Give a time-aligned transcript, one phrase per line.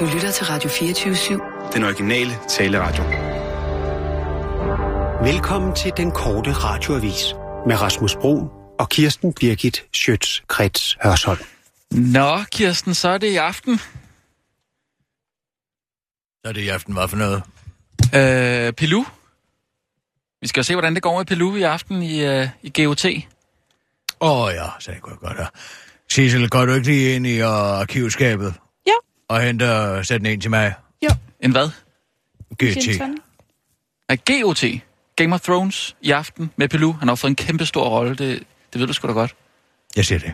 [0.00, 1.72] Du lytter til Radio 24-7.
[1.72, 3.02] Den originale taleradio.
[5.32, 7.34] Velkommen til den korte radioavis
[7.66, 8.48] med Rasmus Bro
[8.78, 11.40] og Kirsten Birgit Schøtz-Krets Hørsholm.
[11.90, 13.78] Nå, Kirsten, så er det i aften.
[16.38, 17.42] Så er det i aften, hvad for noget?
[18.14, 19.04] Øh, Pilou.
[20.40, 23.04] Vi skal jo se, hvordan det går med Pilou i aften i, øh, i GOT.
[23.04, 23.12] Åh
[24.20, 25.48] oh, ja, så det kunne jeg godt høre.
[26.10, 28.54] Sissel, går du ikke lige ind i uh, arkivskabet?
[29.28, 30.74] Og henter, sæt den ind til mig.
[31.02, 31.08] Jo.
[31.40, 31.70] En hvad?
[32.62, 33.00] GT.
[34.08, 34.64] Nej, GOT.
[35.16, 36.92] Game of Thrones i aften med Pilou.
[36.92, 39.34] Han har fået en kæmpe stor rolle, det, det ved du sgu da godt.
[39.96, 40.32] Jeg siger det.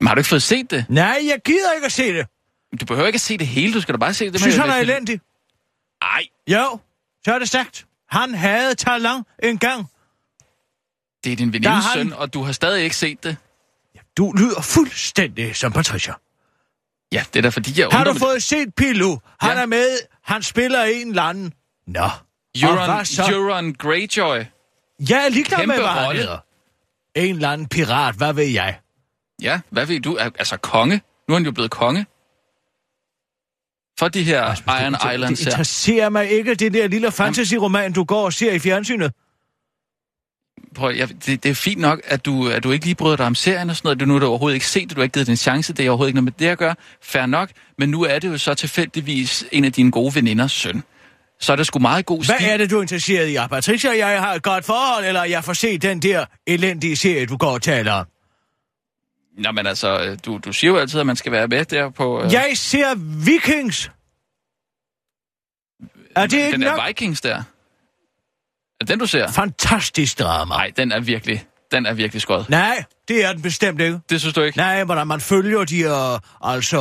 [0.00, 0.86] Men har du ikke fået set det?
[0.88, 2.26] Nej, jeg gider ikke at se det.
[2.80, 4.64] Du behøver ikke at se det hele, du skal da bare se det synes, med...
[4.64, 5.20] han er elendig.
[6.02, 6.78] Ej, Jo,
[7.24, 7.86] så er det sagt.
[8.08, 9.86] Han havde talent en gang.
[11.24, 11.94] det er din venindes han.
[11.94, 13.36] søn, og du har stadig ikke set det.
[14.16, 16.14] Du lyder fuldstændig som Patricia.
[17.12, 19.16] Ja, det er da fordi, jeg Har du mig- fået set Pilu?
[19.40, 19.62] Han Ja.
[19.62, 19.98] er med.
[20.24, 21.52] Han spiller en eller anden.
[21.86, 22.08] Nå.
[22.62, 23.06] Euron?
[23.34, 24.38] Euron Greyjoy.
[25.08, 26.38] Jeg er ligeglad med, hvad han hedder.
[27.14, 28.78] En eller anden pirat, hvad ved jeg?
[29.42, 30.16] Ja, hvad ved du?
[30.16, 31.00] Al- Altså konge.
[31.28, 32.06] Nu er han jo blevet konge.
[33.98, 34.42] For de her
[34.82, 35.50] Iron det, Islands det her.
[35.52, 39.12] interesserer mig ikke, det der lille fantasy-roman, du går og ser i fjernsynet.
[40.74, 43.26] Prøv, jeg, det, det er fint nok, at du, at du ikke lige bryder dig
[43.26, 44.00] om serien og sådan noget.
[44.00, 45.72] Du nu har du overhovedet ikke set det, du har ikke givet det en chance.
[45.72, 46.74] Det er overhovedet ikke noget med det at gøre.
[47.02, 47.50] Fair nok.
[47.78, 50.82] Men nu er det jo så tilfældigvis en af dine gode veninders søn.
[51.40, 52.48] Så er det sgu meget god Hvad stil.
[52.50, 53.32] er det, du er interesseret i?
[53.32, 57.26] Ja, Patricia jeg har et godt forhold, eller jeg får set den der elendige serie,
[57.26, 58.06] du går og taler om?
[59.38, 62.22] Nå, men altså, du, du siger jo altid, at man skal være med der på...
[62.22, 63.90] øh, Jeg ser Vikings.
[66.16, 66.78] Er det ikke den nok?
[66.78, 67.42] er Vikings der.
[68.88, 69.30] Den, du ser?
[69.32, 70.54] Fantastisk drama.
[70.54, 72.44] Nej, den er virkelig, den er virkelig skød.
[72.48, 73.98] Nej, det er den bestemt ikke.
[74.10, 74.58] Det synes du ikke?
[74.58, 76.80] Nej, hvordan man følger de uh, altså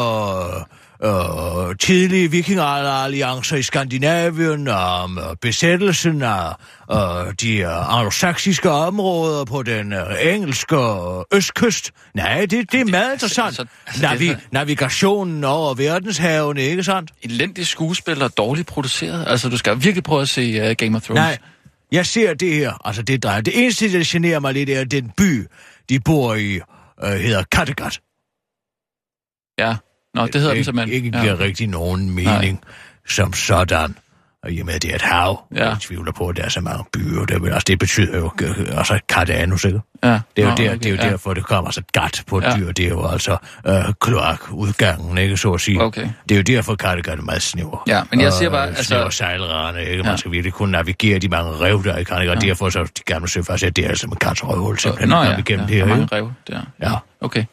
[1.06, 6.54] uh, tidlige vikingalliancer i Skandinavien, om uh, besættelsen af
[6.94, 6.98] uh,
[7.42, 10.00] de uh, anglosaksiske områder på den uh,
[10.34, 11.92] engelske uh, østkyst.
[12.14, 13.48] Nej, det, det er meget interessant.
[13.48, 17.12] altså, altså, det Navi- er- navigationen over verdenshavene, ikke sandt?
[17.24, 19.26] Elendig skuespiller, dårligt produceret.
[19.28, 21.20] Altså, du skal virkelig prøve at se uh, Game of Thrones.
[21.20, 21.38] Nej,
[21.92, 22.88] jeg ser det her.
[22.88, 23.42] Altså, det drejer.
[23.42, 25.48] Det eneste, der generer mig lidt, er den by,
[25.90, 26.60] de bor i,
[27.04, 28.02] uh, hedder Kattegat.
[29.60, 29.76] Ja.
[30.14, 30.96] Nå, det hedder den ikke, simpelthen.
[30.96, 31.22] ikke ja.
[31.22, 32.74] giver rigtig nogen mening Nej.
[33.08, 33.96] som sådan.
[34.44, 35.64] Og i og med, at det er et hav, Ja.
[35.64, 35.70] ja.
[35.70, 37.26] jeg tvivler på, at der er så mange byer.
[37.26, 39.82] Det, vil- altså, det betyder jo øh, altså Cardanus, ikke?
[40.04, 40.08] Ja.
[40.10, 41.10] Det er jo, Nå, der, okay, det er jo ja.
[41.10, 42.56] derfor, det kommer så gat på et Ja.
[42.58, 42.72] dyr.
[42.72, 45.38] Det er jo altså øh, kloakudgangen, ikke?
[45.38, 45.82] Så at sige.
[45.82, 46.10] Okay.
[46.30, 47.84] Det er jo derfor, Kattegat er meget snæver.
[47.88, 49.96] Ja, men jeg siger bare, altså- Snæver sejlrane, ikke?
[49.98, 50.04] Ja.
[50.04, 52.28] Man skal virkelig kunne navigere de mange rev, der er i Kattegat.
[52.28, 52.48] Ja.
[52.48, 52.50] Ja.
[52.50, 55.10] Derfor så de gamle søfærds, at det er altså med kats røvhul, simpelthen.
[55.10, 56.62] Nå at ja, ja, det her, er mange rev der.
[56.82, 56.92] Ja.
[57.22, 57.46] Okay.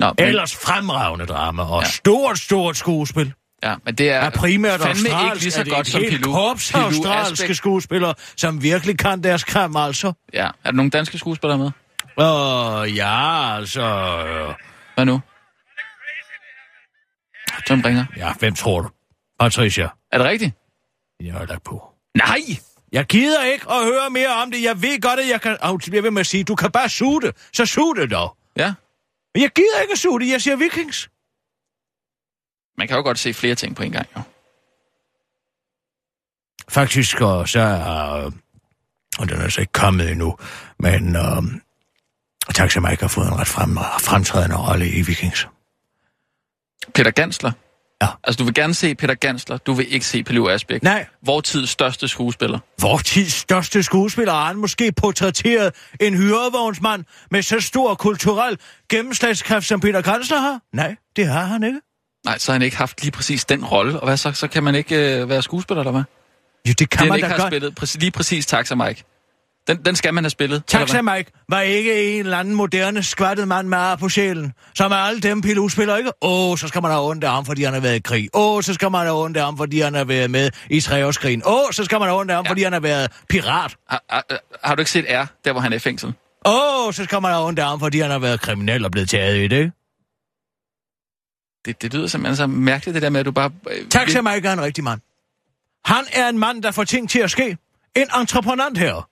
[0.00, 1.86] Nå, men, Ellers fremragende drama, og Ja.
[1.86, 1.90] ja.
[1.90, 3.32] stort, stort skuespil.
[3.64, 6.32] Ja, men det er, er primært fandme ikke lige så godt som Pilou.
[6.32, 10.12] korps Pilou australske skuespillere, som virkelig kan deres kram, altså.
[10.32, 11.70] Ja, er der nogle danske skuespillere med?
[12.16, 13.82] Åh, uh, ja, altså...
[13.82, 14.54] øh,
[14.94, 15.20] Hvad nu?
[17.66, 18.04] Hvem ringer?
[18.16, 18.88] Ja, hvem tror du?
[19.40, 19.88] Patricia.
[20.12, 20.54] Er det rigtigt?
[21.20, 21.82] Jeg har lagt på.
[22.14, 22.40] Nej!
[22.92, 24.62] Jeg gider ikke at høre mere om det.
[24.62, 25.56] Jeg ved godt, at jeg kan...
[25.92, 27.36] Jeg ved med at sige, du kan bare suge det.
[27.52, 28.36] Så sug det dog.
[28.56, 28.74] Ja,
[29.34, 30.28] Men jeg gider ikke at suge det.
[30.28, 31.08] Jeg siger vikings.
[32.78, 34.22] Man kan jo godt se flere ting på en gang, jo.
[36.68, 38.30] Faktisk, og så er...
[39.18, 40.36] Og den er så ikke kommet endnu.
[40.78, 41.42] Men øh,
[42.54, 45.48] Taxa Mike har fået en ret frem, fremtrædende rolle i Vikings.
[46.94, 47.52] Peter Gansler?
[48.02, 48.08] Ja.
[48.24, 50.82] Altså, du vil gerne se Peter Gansler, du vil ikke se Pilou Asbæk.
[50.82, 52.58] Nej, Vor tids største skuespiller.
[52.80, 58.58] Vor tids største skuespiller har han måske portrætteret en hyrevognsmand med så stor kulturel
[58.88, 60.60] gennemslagskraft, som Peter Kansler har?
[60.72, 61.80] Nej, det har han ikke.
[62.24, 64.00] Nej, så har han ikke haft lige præcis den rolle.
[64.00, 64.32] Og hvad så?
[64.32, 66.02] Så kan man ikke øh, være skuespiller, eller hvad?
[66.68, 67.50] Jo, det kan Den man ikke da har godt.
[67.50, 67.74] spillet.
[67.74, 69.04] Præcis, lige præcis Taxa Mike.
[69.68, 70.62] Den, den skal man have spillet.
[70.66, 71.02] Taxa?
[71.02, 74.96] Mike var ikke en eller anden moderne skvattet mand med ar på sjælen, som er
[74.96, 76.10] alle dem Pilou spiller, ikke?
[76.22, 78.28] Åh, oh, så skal man have ondt af ham, fordi han har været i krig.
[78.34, 80.80] Åh, oh, så skal man have ondt af ham, fordi han har været med i
[80.80, 81.42] treårskrigen.
[81.46, 82.50] Åh, oh, så skal man have ondt af ham, Ja.
[82.50, 83.74] fordi han har været pirat.
[83.90, 84.24] Har, har,
[84.64, 86.08] har du ikke set R, der hvor han er i fængsel?
[86.46, 88.90] Åh, oh, så skal man have ondt af ham, fordi han har været kriminel og
[88.90, 89.72] blevet taget i det.
[91.64, 93.50] Det, det lyder simpelthen så mærkeligt, det der med, at du bare...
[93.70, 95.00] Øh, Taxa Mike er en rigtig mand.
[95.84, 97.56] Han er en mand, der får ting til at ske.
[97.94, 99.08] En entreprenant her.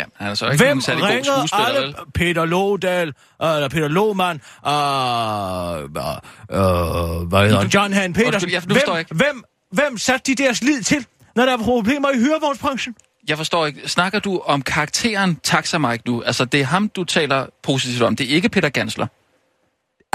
[0.00, 1.94] Ja, han er så ikke Hvem nogen god ringer skuespiller, alle vel?
[2.14, 3.06] Peter Lodal,
[3.40, 7.68] eller Peter Lohmann, og uh, uh, hvad hedder han?
[7.68, 8.34] John Han Petersen.
[8.34, 12.10] Undskyld, jeg- jeg hvem, hvem, hvem satte de deres lid til, når der er problemer
[12.10, 12.96] i hyrevognsbranchen?
[13.28, 13.88] Jeg forstår ikke.
[13.88, 16.22] Snakker du om karakteren Taxa Mike nu?
[16.22, 18.16] Altså, det er ham, du taler positivt om.
[18.16, 19.06] Det er ikke Peter Gansler.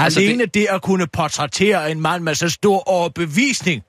[0.03, 0.53] Altså, Alene det...
[0.53, 3.81] det at kunne portrættere en mand med så stor overbevisning,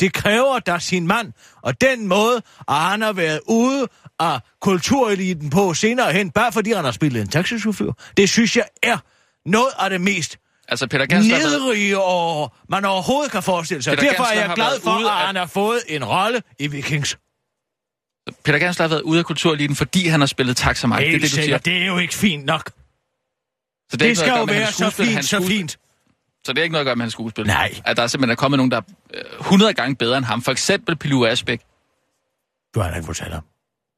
[0.00, 1.32] det kræver da sin mand,
[1.62, 2.36] og den måde,
[2.68, 3.86] at han har været ude
[4.20, 8.64] af kultureliten på senere hen, bare fordi han har spillet en taxichauffør, det synes jeg
[8.82, 8.98] er
[9.46, 10.38] noget af det mest
[10.68, 13.98] Altså, Peter Gansler nedrige, og man overhovedet kan forestille sig.
[13.98, 17.18] Peter Derfor er jeg glad for, at af- han har fået en rolle i Vikings.
[18.44, 21.00] Peter Gansler har været ude af kultureliten, fordi han har spillet taxamark.
[21.00, 21.58] Det er det, du siger.
[21.58, 22.70] det er jo ikke fint nok.
[23.90, 25.78] Så Det, er det skal jo være så fint, så fint.
[26.44, 27.46] Så det er ikke noget at gøre med hans skuespil?
[27.46, 27.74] Nej.
[27.84, 28.82] At der simpelthen er kommet nogen, der er
[29.14, 30.42] øh, 100 gange bedre end ham.
[30.42, 31.60] For eksempel Pilu Asbæk.
[32.74, 33.42] Du har ikke fortalt ham.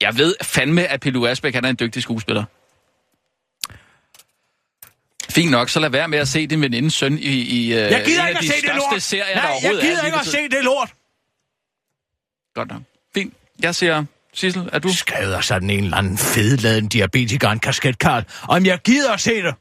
[0.01, 2.45] Jeg ved fandme, at Pilu Asbæk han er en dygtig skuespiller.
[5.31, 8.03] Fint nok, så lad være med at se din venindes søn i, i øh, Jeg
[8.07, 9.03] gider ikke af at de se det lort.
[9.03, 10.95] serier, der Nej, jeg overhovedet er gider lige ikke at se det lort.
[12.55, 12.83] Godt nok.
[13.15, 13.35] Fint.
[13.63, 14.05] Jeg siger,
[14.35, 14.89] Sissel, er du?
[14.89, 18.25] Du skrev der sådan en eller anden fedladen diabetiker en kasketkarl.
[18.49, 19.55] Om jeg gider at se det.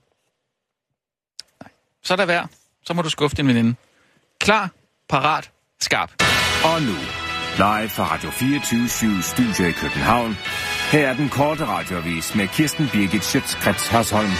[2.05, 2.47] Så lad være.
[2.85, 3.75] Så må du skuffe din veninde.
[4.39, 4.69] Klar,
[5.09, 6.09] parat, skarp.
[6.63, 6.95] Og nu,
[7.57, 10.37] live fra Radio 24 Studio i København.
[10.91, 14.31] Her er den korte radiovis med Kirsten Birgit Schøtzgrads Hasholm.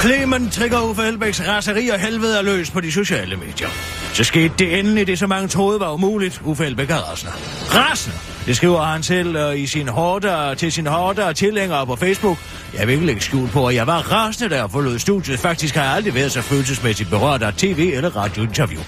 [0.00, 4.01] Clement trigger Uffe Elbæks raseri og helvede er løs på de sociale medier.
[4.12, 6.40] Så skete det endelig, det så mange troede var umuligt.
[6.44, 7.32] Uffe Elbæk er rasende.
[7.74, 8.16] Rasende!
[8.46, 12.38] Det skriver han selv øh, i sin hårde, til sin hårde tilhængere på Facebook.
[12.78, 15.38] Jeg vil ikke lægge skjul på, at jeg var rasende, da jeg forlod studiet.
[15.40, 18.80] Faktisk har jeg aldrig været så følelsesmæssigt berørt af tv- eller radiointerview.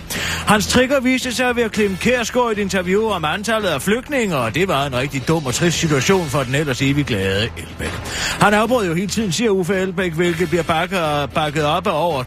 [0.47, 4.55] Hans trigger viste sig ved at klemme Kærsgaard et interview om antallet af flygtninge, og
[4.55, 7.93] det var en rigtig dum og trist situation for den ellers evig glade Elbæk.
[8.41, 12.23] Han afbrød jo hele tiden, siger Uffe Elbæk, hvilket bliver bakket, bakket op af over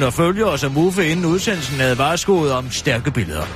[0.00, 3.46] 2.000 følgere, som Uffe inden udsendelsen havde varskoet om stærke billeder.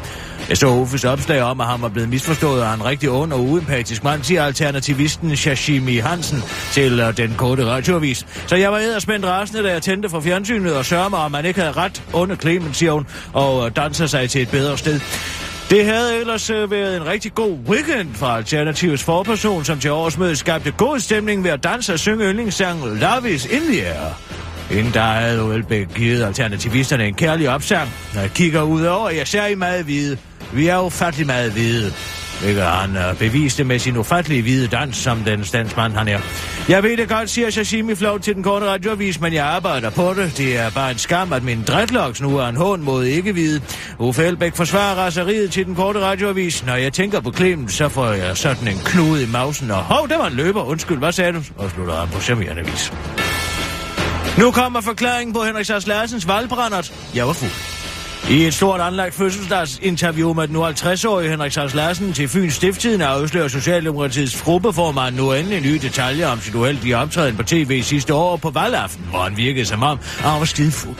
[0.48, 3.40] Jeg så Uffes opslag om, at han var blevet misforstået af en rigtig ond og
[3.40, 8.26] uempatisk mand, siger alternativisten Shashimi Hansen til øh, den korte radioavis.
[8.46, 11.44] Så jeg var edderspændt rasende, da jeg tændte for fjernsynet og sørger mig, om man
[11.44, 15.00] ikke havde ret under Clemens, siger hun, og øh, danser sig til et bedre sted.
[15.70, 20.38] Det havde ellers øh, været en rigtig god weekend for Alternativets forperson, som til årsmødet
[20.38, 24.43] skabte god stemning ved at danse og synge yndlingssang Love is in the air.
[24.70, 27.90] Inden der havde Ølbæk givet alternativisterne en kærlig opsang.
[28.14, 30.18] Når jeg kigger ud over, jeg ser I meget hvide.
[30.52, 31.92] Vi er ufattelig meget hvide.
[32.40, 36.20] Hvilket han øh, beviste med sin ufattelige hvide dans, som den standsmand han er.
[36.68, 40.14] Jeg ved det godt, siger Sashimi flot til den korte radioavis, men jeg arbejder på
[40.14, 40.38] det.
[40.38, 43.60] Det er bare en skam, at min dreadlocks nu er en hån mod ikke-hvide.
[43.98, 46.66] Uffe Elbæk forsvarer raseriet til den korte radioavis.
[46.66, 50.08] Når jeg tænker på Clement, så får jeg sådan en knude i mausen, og hov,
[50.08, 50.62] der var en løber.
[50.62, 51.42] Undskyld, hvad sagde du?
[51.56, 52.92] Og slutter han på charmerende vis.
[54.38, 56.92] Nu kommer forklaringen på Henrik Sars Larsens valgbrændert.
[57.14, 57.83] Jeg var fuld.
[58.30, 63.00] I et stort anlagt fødselsdagsinterview med den nu 50-årige Henrik Sars Larsen til Fyns Stifttiden
[63.00, 68.36] afslører Socialdemokratiets gruppeformand nu endelig nye detaljer om sit uheldige optræden på tv sidste år
[68.36, 70.96] på valgaften, hvor han virkede som om, at han var skidefuld.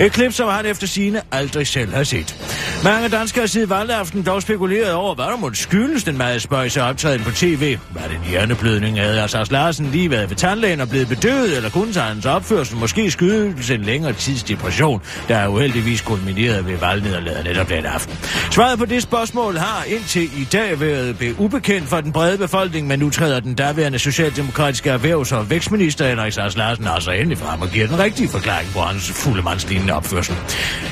[0.00, 2.36] Et klip, som han efter sine aldrig selv har set.
[2.84, 6.82] Mange danskere har siden valgaften dog spekuleret over, hvad der måtte skyldes den meget spøjse
[6.82, 7.78] optræden på tv.
[7.90, 9.00] Var det en hjerneblødning?
[9.00, 13.10] Havde Sars Larsen lige været ved tandlægen og blevet bedøvet, eller kunne hans opførsel måske
[13.10, 18.18] skyldes en længere tids depression, der er uheldigvis kulmineret ved valgnederlaget netop den aften.
[18.50, 22.98] Svaret på det spørgsmål har indtil i dag været ubekendt for den brede befolkning, men
[22.98, 27.68] nu træder den daværende socialdemokratiske erhvervs- og vækstminister Henrik Sars Larsen altså endelig frem og
[27.68, 30.36] giver den rigtige forklaring på hans fuldemandslignende opførsel.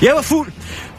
[0.02, 0.52] Jeg var fuld,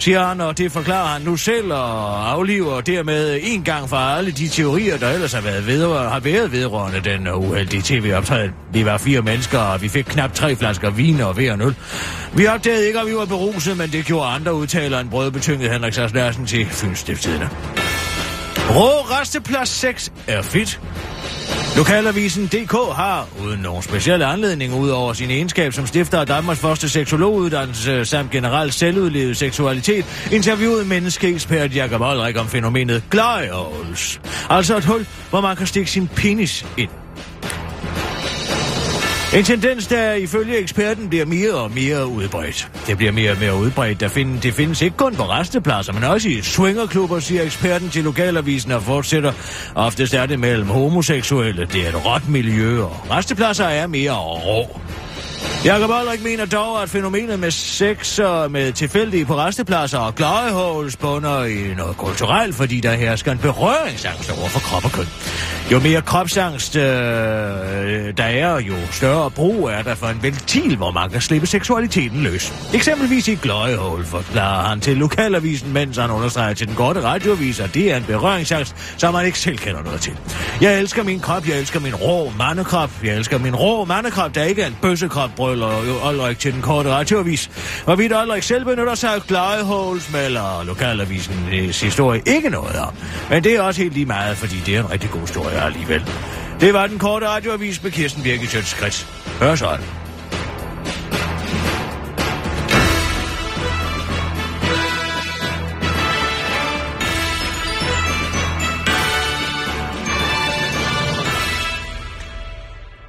[0.04, 4.32] siger han, og det forklarer han nu selv og afliver dermed en gang for alle
[4.32, 8.52] de teorier, der ellers har været, vedrør, har været vedrørende den uh, uheldige tv-optræden.
[8.74, 11.76] Vi var fire mennesker, og vi fik knap tre flasker vin og hver øl.
[12.34, 15.94] Vi opdagede ikke, at vi var beruset, men det gjorde andre udtaler en brødbetynget Henrik
[15.94, 17.50] Sars Larsen til Fyns Stiftstidende.
[18.70, 20.80] Rå resteplads 6 er fedt.
[21.78, 26.60] Lokalavisen DK har, uden nogen speciel anledning, ud over sin egenskab som stifter af Danmarks
[26.60, 34.22] første seksologuddannelse samt generelt selvudlevet seksualitet, interviewet menneskeekspert Jakob Olrik om fænomenet gløjholes.
[34.50, 37.03] Altså et hul, hvor man kan stikke sin penis ind.
[39.36, 42.72] En tendens, der ifølge eksperten bliver mere og mere udbredt.
[42.88, 44.00] Det bliver mere og mere udbredt.
[44.00, 48.04] Der find, det findes ikke kun på restepladser, men også i swingerklubber, siger eksperten til
[48.04, 49.34] lokalavisen og fortsætter.
[49.76, 51.68] Oftest er det mellem homoseksuelle.
[51.74, 54.80] Det er et råt miljø, og restepladser er mere rå.
[55.66, 60.98] Jakob Olrik mener dog, at fænomenet med sex og med tilfældige på restepladser og gløjeholes
[60.98, 65.06] bunder i noget kulturelt, fordi der hersker en berøringsangst over for krop og køn.
[65.72, 66.84] Jo mere kropsangst øh,
[68.18, 72.24] der er, jo større brug er der for en ventil, hvor man kan slippe seksualiteten
[72.24, 72.54] løs.
[72.74, 77.74] Eksempelvis i gløjehul, forklarer han til lokalavisen, mens han understreger til den korte radioavis, at
[77.74, 80.18] det er en berøringsangst, som man ikke selv kender noget til.
[80.62, 84.44] Jeg elsker min krop, jeg elsker min rå mandekrop, jeg elsker min rå mandekrop, der
[84.44, 85.53] ikke er en bøssekrop brød
[86.10, 87.50] Ulrik, til den korte radioavis.
[87.84, 92.94] Hvorvidt Ulrik selv benytter sig af Glejehols melder lokalavisens historie, ikke noget om.
[93.30, 96.06] Men det er også helt lige meget, fordi det er en rigtig god historie alligevel.
[96.60, 99.08] Det var den korte radioavis med Kirsten Birgit Skridt.
[99.40, 99.86] Hør sådan.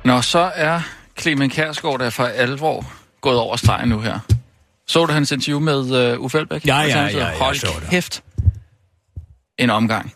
[0.04, 0.80] Nå, så er
[1.24, 2.86] Clemen Kærsgaard der for alvor
[3.20, 4.18] gået over stregen nu her.
[4.86, 6.66] Så du hans interview med uh, Uffe Elbæk?
[6.66, 7.88] Ja, ja, ja, ja, Hold så det.
[7.90, 8.22] kæft.
[9.58, 10.12] En omgang.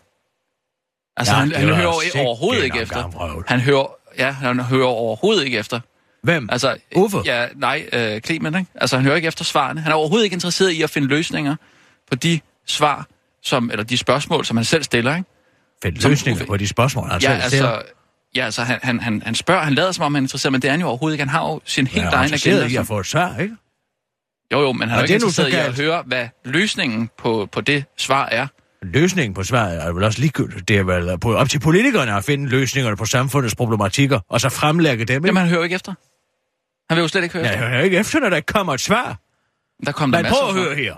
[1.17, 3.43] Altså, Ja, han, han hører overhovedet ikke efter.
[3.47, 3.85] Han hører,
[4.17, 5.79] ja, han hører overhovedet ikke efter.
[6.23, 6.49] Hvem?
[6.51, 7.17] Altså, Uffe?
[7.25, 8.71] Ja, nej, øh, Clement, ikke?
[8.75, 9.81] Altså, han hører ikke efter svarene.
[9.81, 11.55] Han er overhovedet ikke interesseret i at finde løsninger
[12.09, 13.07] på de svar,
[13.43, 15.29] som, eller de spørgsmål, som han selv stiller, ikke?
[15.83, 17.81] Find som løsninger Uffe- på de spørgsmål, han Ja, selv stiller.
[18.35, 20.61] Ja, altså han, han, han, han spørger, han lader som om, han er interesseret, men
[20.61, 21.21] det er han jo overhovedet ikke.
[21.21, 22.69] Han har jo sin helt er egen agenda.
[22.69, 23.55] Som, få et svar, ikke?
[24.53, 27.49] jo, jo, men han er ikke er så interesseret i at høre, hvad løsningen på,
[27.51, 28.47] på det svar er.
[28.81, 30.67] Løsningen på svaret er vel også ligegyldigt.
[30.67, 34.49] Det er vel på, op til politikerne at finde løsningerne på samfundets problematikker, og så
[34.49, 35.15] fremlægge dem.
[35.15, 35.27] Ikke?
[35.27, 35.93] Jamen, han hører ikke efter.
[36.89, 37.63] Han vil jo slet ikke høre Ja, efter.
[37.63, 39.19] jeg hører ikke efter, når der ikke kommer et svar.
[39.85, 40.95] Der kom der Men prøv at høre her.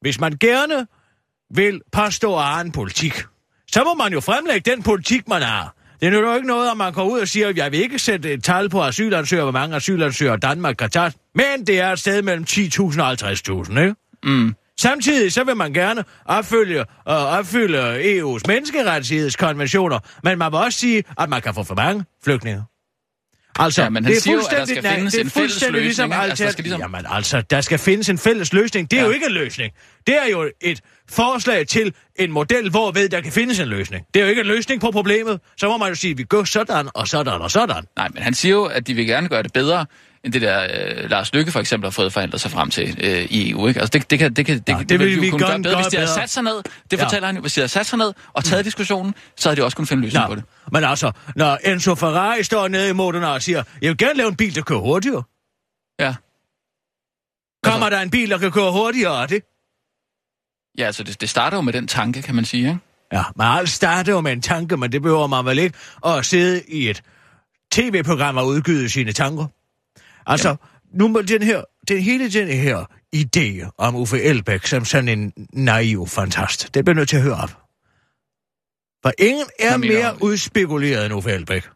[0.00, 0.86] Hvis man gerne
[1.54, 3.24] vil påstå at en politik,
[3.72, 5.74] så må man jo fremlægge den politik, man har.
[6.00, 7.98] Det nytter jo ikke noget, at man går ud og siger, at jeg vil ikke
[7.98, 11.12] sætte et tal på asylansøgere, hvor mange asylansøgere Danmark kan tage.
[11.34, 13.94] Men det er et sted mellem 10.000 og 50.000, ikke?
[14.24, 14.54] Mm.
[14.80, 21.04] Samtidig så vil man gerne opfylde, uh, opfylde EU's menneskerettighedskonventioner, men man vil også sige,
[21.18, 22.64] at man kan få for mange flygtninge.
[23.58, 25.30] Altså, Ja, men han det er siger jo, at der skal nej, findes er en
[25.30, 26.16] fælles fuldstændig løsning, ikke?
[26.16, 28.90] Altså, der alternat- skal ligesom- Jamen altså, der skal findes en fælles løsning.
[28.90, 29.06] Det er Ja.
[29.06, 29.72] jo ikke en løsning.
[30.06, 30.80] Det er jo et
[31.10, 34.04] forslag til en model, hvorved der kan findes en løsning.
[34.14, 35.40] Det er jo ikke en løsning på problemet.
[35.56, 37.84] Så må man jo sige, at vi går sådan og sådan og sådan.
[37.96, 39.86] Nej, men han siger jo, at de vil gerne gøre det bedre,
[40.24, 40.62] end det der
[41.02, 43.68] øh, Lars Lykke for eksempel har fået forhandlet sig frem til øh, i EU.
[43.68, 43.80] Ikke?
[43.80, 45.58] Altså det, det kan, det kan, det, kan, det vil de jo vi kunne gøre
[45.62, 45.76] bedre.
[45.76, 47.04] Hvis de havde sat sig ned, det Ja.
[47.04, 49.64] fortæller han jo, hvis de havde sat sig ned og taget diskussionen, så havde de
[49.64, 50.44] også kunnet finde løsning på det.
[50.72, 54.28] men altså, når Enzo Ferrari står nede i motoren og siger, jeg vil gerne lave
[54.28, 55.22] en bil, der kører hurtigere.
[56.00, 56.14] Ja.
[57.64, 59.42] Kommer der en bil, der kan køre hurtigere af det?
[60.78, 62.78] Ja, altså det, det starter jo med den tanke, kan man sige, ikke?
[63.12, 66.26] Ja, men alt starter jo med en tanke, men det behøver man vel ikke at
[66.26, 67.02] sidde i et
[67.72, 69.46] tv-program og udgyde sine tanker.
[70.30, 70.56] Altså, ja.
[70.92, 72.84] nu må den her, den hele den her
[73.16, 77.34] idé om Uffe Elbæk som sådan en naiv fantast, det bliver nødt til at høre
[77.34, 77.50] op.
[79.02, 81.68] For ingen er mener mere udspekuleret end Uffe Elbæk.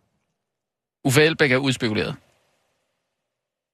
[1.04, 2.16] Uffe Elbæk er udspekuleret.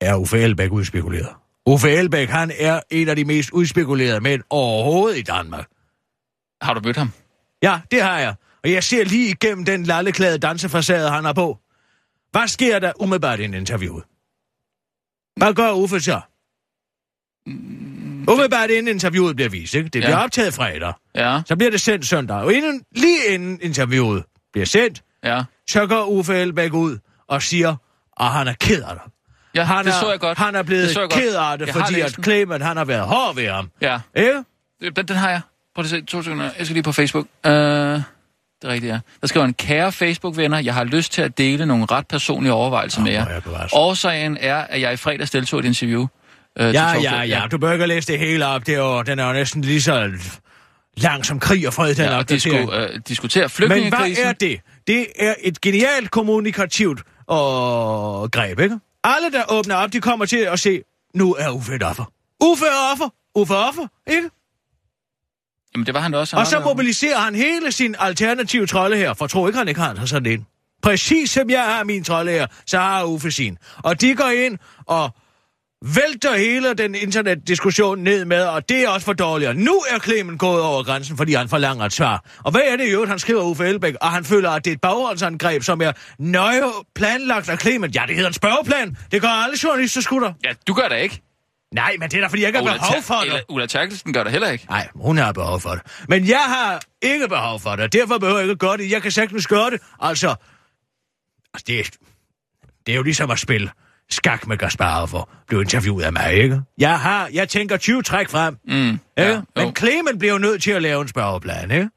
[0.01, 1.29] Er Uffe Elbæk udspekuleret?
[1.67, 5.69] Uffe Elbæk, han er en af de mest udspekulerede mænd overhovedet i Danmark.
[6.63, 7.13] Har du mødt ham?
[7.63, 8.35] Ja, det har jeg.
[8.65, 11.59] Og jeg ser lige igennem den lalleklæde dansefacade, han har på.
[12.31, 14.05] Hvad sker der umiddelbart i en interviewet?
[15.41, 16.21] Hvad gør Uffe så?
[18.29, 19.85] Umiddelbart inden interviewet bliver vist, ikke?
[19.89, 20.25] Det bliver Ja.
[20.25, 20.93] optaget fredag.
[21.15, 22.37] Ja, Så bliver det sendt søndag.
[22.37, 25.43] Og inden, lige inden interviewet bliver sendt, ja.
[25.69, 27.77] så går Uffe Elbæk ud og siger,
[28.21, 29.13] at han er ked af det.
[29.55, 30.39] Ja, Han det er, så jeg godt.
[30.39, 31.23] Han er blevet det så jeg godt.
[31.23, 32.17] ked af det, Jeg fordi at.
[32.25, 33.71] Clement, han har været hård ved ham.
[33.81, 34.45] Ja, Ikke?
[34.97, 35.41] den, den har jeg.
[35.75, 36.45] Prøv at se, to sekunder.
[36.59, 37.27] Jeg skal lige på Facebook.
[37.47, 37.51] Uh,
[38.63, 38.99] det er rigtigt, ja.
[39.21, 43.01] Der skriver en kære Facebook-venner, jeg har lyst til at dele nogle ret personlige overvejelser
[43.01, 43.27] med Åh, jer.
[43.61, 43.69] er.
[43.73, 46.01] Årsagen er, at jeg i fredags deltog i et interview.
[46.01, 46.07] Uh,
[46.57, 47.43] Ja, ja, ja.
[47.51, 48.67] Du bør ikke læse det hele op.
[48.67, 50.11] Det er jo, den er jo næsten lige så
[50.97, 54.25] lang som krig og fred, den Ja, og skulle uh, diskutere Men flygtningekrisen.
[54.25, 54.61] hvad er det?
[54.87, 58.79] Det er et genialt kommunikativt og greb, ikke?
[59.05, 60.83] Alle, der åbner op, de kommer til at se,
[61.15, 62.05] nu er Uffe et offer.
[62.45, 63.09] Uffe er offer.
[63.35, 64.29] Uffe er offer, ikke?
[65.75, 66.37] Jamen, det var han også.
[66.37, 69.81] Han Og så mobiliserer han hele sin alternative trolde her, for tro ikke, han ikke
[69.81, 70.47] har sådan en.
[70.83, 73.59] Præcis som jeg har min trolde her, så har Uffe sin.
[73.77, 75.11] Og de går ind og
[75.85, 79.49] vælter hele den internetdiskussion ned med, og det er også for dårligt.
[79.49, 82.25] Og nu er Clemen gået over grænsen, fordi han forlanger et svar.
[82.45, 84.71] Og hvad er det i øvrigt, han skriver Uffe Elbæk, og han føler, at det
[84.71, 86.63] er et bagholdsangreb, som er nøje
[86.95, 87.91] planlagt af Clemen.
[87.91, 88.97] Ja, det hedder en spørgeplan.
[89.13, 90.33] Det gør alle journalister skutter.
[90.45, 91.23] Ja, du gør det ikke.
[91.75, 93.45] Nej, men det er da, fordi jeg ikke har behov for det.
[93.49, 94.67] Ulla, Terkelsen gør det heller ikke.
[94.71, 95.81] Nej, hun har behov for det.
[96.09, 98.91] Men jeg har ikke behov for det, og derfor behøver jeg ikke at gøre det.
[98.91, 99.81] Jeg kan sagtens gøre det.
[100.01, 100.35] Altså,
[101.55, 101.85] altså det, er-
[102.87, 103.71] det er jo ligesom at spille
[104.11, 106.61] skak med Gaspar for blive interviewet af mig, ikke?
[106.79, 109.01] Jeg har, jeg tænker 20 træk frem, Mm, ikke?
[109.17, 109.77] ja, Men.
[109.77, 111.89] Clemen bliver jo nødt til at lave en spørgeplan, ikke?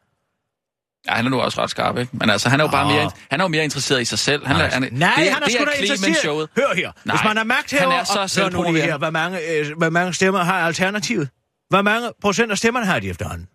[1.08, 2.18] Ja, han er nu også ret skarp, ikke?
[2.18, 4.48] Men altså, han er jo bare mere, han er jo mere interesseret i sig selv.
[4.48, 6.18] Han er, han er, Nej, det han er sgu da interesseret.
[6.18, 6.50] showet.
[6.58, 6.92] Hør her.
[7.06, 9.10] Nej, Hvis man er magt han herovre, er så og- hør nu lige her, hvor
[9.10, 11.30] mange, øh, hvor mange stemmer har Alternativet?
[11.70, 13.48] Hvor mange procent af stemmerne har de efterhånden?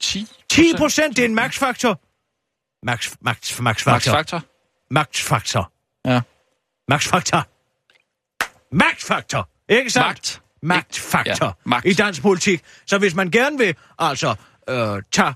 [0.00, 2.00] 10 10 procent, det er en max-faktor.
[2.86, 4.12] Max, max, max, Max faktor.
[4.12, 4.42] Factor.
[4.90, 5.72] Max-faktor.
[6.06, 6.20] Ja.
[6.88, 7.46] Max-faktor.
[8.72, 10.06] magtfaktor, ikke sandt?
[10.06, 10.42] Magt.
[10.62, 11.86] Magtfaktor Ja, magt.
[11.86, 12.62] i dansk politik.
[12.86, 14.34] Så hvis man gerne vil, altså,
[14.68, 15.34] øh, tage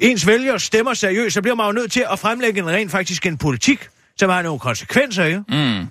[0.00, 3.26] ens vælgere stemmer seriøst, så bliver man jo nødt til at fremlægge en rent faktisk
[3.26, 5.38] en politik, som har nogle konsekvenser, ikke?
[5.48, 5.86] Mm.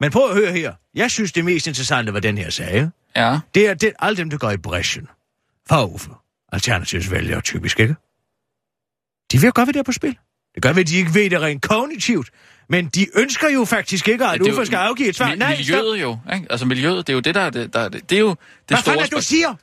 [0.00, 0.72] Men prøv at høre her.
[0.94, 2.88] Jeg synes, det mest interessante var den her sag.
[3.16, 3.38] Ja.
[3.54, 5.08] Det er det, alle dem, der går i bræschen.
[5.68, 6.10] For Uffe.
[6.52, 7.94] Alternativets vælgere typisk, ikke?
[9.32, 10.16] De ved godt, hvad det er på spil.
[10.54, 12.30] Det gør, at de ikke ved det rent kognitivt.
[12.68, 15.32] Men de ønsker jo faktisk ikke, at Uffe skal afgive et svar.
[15.32, 15.76] Mi- Nej, stop.
[15.76, 16.46] miljøet jo, ikke?
[16.50, 18.28] Altså miljøet, det er jo det, der er det, der er det, det er jo
[18.28, 18.38] det
[18.68, 19.54] Hvad store fanden er du siger?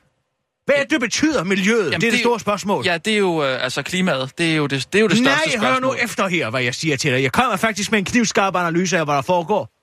[0.70, 1.84] Hvad er det, det betyder, miljøet?
[1.84, 2.84] Jamen, det er det, er store spørgsmål.
[2.86, 4.38] Ja, det er jo øh, altså klimaet.
[4.38, 5.96] Det er jo det, det, er jo det Nej, største hør spørgsmål.
[5.96, 7.22] nu efter her, hvad jeg siger til dig.
[7.22, 9.76] Jeg kommer faktisk med en knivskarp analyse af, hvad der foregår.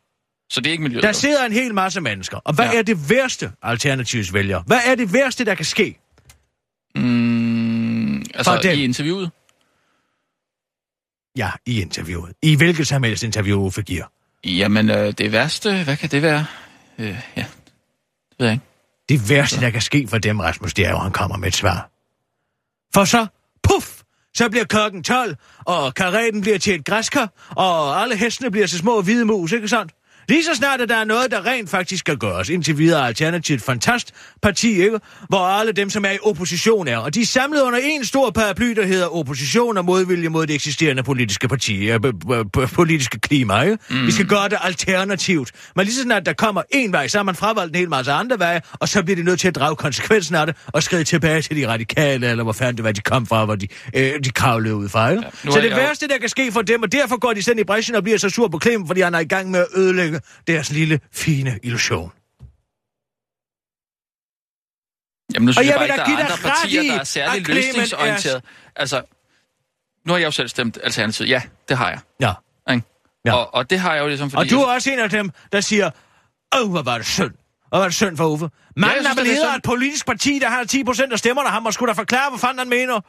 [0.50, 1.03] Så det er ikke miljøet.
[1.03, 2.38] Der sidder en hel masse mennesker.
[2.38, 2.77] Og hvad Ja.
[2.77, 4.62] er det værste, Alternativets vælger?
[4.67, 5.98] Hvad er det værste, der kan ske?
[6.96, 8.79] Mm, altså For dem.
[8.79, 9.32] i interviewet.
[11.38, 12.34] Ja, i interviewet.
[12.41, 14.06] I hvilket som helst interview, Uffe giver.
[14.44, 16.46] Jamen, øh, det værste, hvad kan det være?
[17.00, 17.46] Øh, ja,
[18.29, 18.65] det ved jeg ikke.
[19.10, 21.48] Det værste, der kan ske for dem, Rasmus, det er jo, at han kommer med
[21.48, 21.90] et svar.
[22.94, 23.28] For så,
[23.64, 24.02] puff,
[24.34, 25.36] så bliver klokken 12,
[25.66, 29.68] og karetten bliver til et græskar, og alle hestene bliver til små hvide mus, ikke
[29.68, 29.92] sandt?
[30.29, 33.62] Lige så snart, at der er noget, der rent faktisk skal gøres, indtil videre Alternativet
[33.62, 35.00] fantast parti, ikke?
[35.29, 38.29] Hvor alle dem, som er i opposition er, og de er samlet under en stor
[38.29, 42.05] paraply, der hedder opposition og modvilje mod det eksisterende politiske parti, øh, b-
[42.53, 43.77] b- politiske klima, ikke?
[43.89, 44.05] Mm.
[44.07, 45.51] Vi skal gøre det alternativt.
[45.75, 48.12] Men lige så snart der kommer en vej, så har man fravalgt en hel masse
[48.12, 51.03] andre veje, og så bliver de nødt til at drage konsekvensen af det, og skride
[51.03, 54.12] tilbage til de radikale, eller hvor fanden det var, de kom fra, hvor de, øh,
[54.24, 55.24] de kravlede ud fra, ikke?
[55.46, 57.63] Ja, så det værste, der kan ske for dem, og derfor går de selv i
[57.63, 60.17] bræschen og bliver så sur på Clem, fordi han er i gang med at ødelægge
[60.48, 62.12] deres lille, fine illusion.
[65.34, 67.50] Jamen, nu synes Og jeg, jeg bare ikke, der er andre partier, der er særlig
[67.50, 68.44] er- løsningsorienteret.
[68.76, 69.02] Altså,
[70.06, 71.30] nu har jeg jo selv stemt Alternativet.
[71.30, 72.00] Ja, det har jeg.
[72.22, 72.34] Ja.
[72.74, 72.86] Ikke?
[73.26, 73.34] Ja.
[73.36, 74.40] Og, og det har jeg jo ligesom, fordi...
[74.46, 75.90] Og du er også en af dem, der siger,
[76.56, 77.34] åh, hvor var det synd.
[77.70, 78.50] Hvor var det synd for Uffe.
[78.76, 81.50] Manden synes, er er leder af et politisk parti, der har 10 procent af stemmerne.
[81.50, 83.00] Han må sgu da forklare, hvad fanden han mener.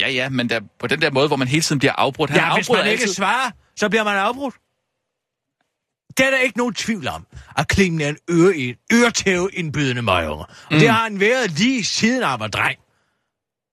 [0.00, 2.30] Ja, ja, men der, på den der måde, hvor man hele tiden bliver afbrudt.
[2.30, 3.14] Han Ja, hvis afbryder man ikke altid.
[3.14, 4.54] svarer, så bliver man afbrudt.
[6.18, 7.26] Det er der ikke nogen tvivl om,
[7.56, 10.28] at Clemen er en øre, øretæve indbydende møger.
[10.30, 10.78] Og mm.
[10.78, 12.78] det har han været lige siden han var dreng.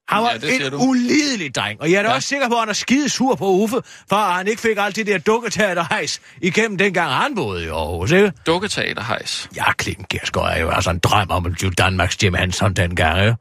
[0.07, 2.15] Han var Ja, en ulidelig dreng, og jeg er da ja.
[2.15, 4.77] Også sikker på, at han er skide sur på Uffe, for at han ikke fik
[4.77, 8.31] alt det der dukketeaterhejs igennem dengang han boede i Aarhus, ikke?
[8.45, 9.49] Dukketeaterhejs.
[9.55, 13.19] Ja, Clemen Gersgaard er jo altså en drøm om at blive Danmarks Jim Hansen dengang,
[13.21, 13.35] ikke?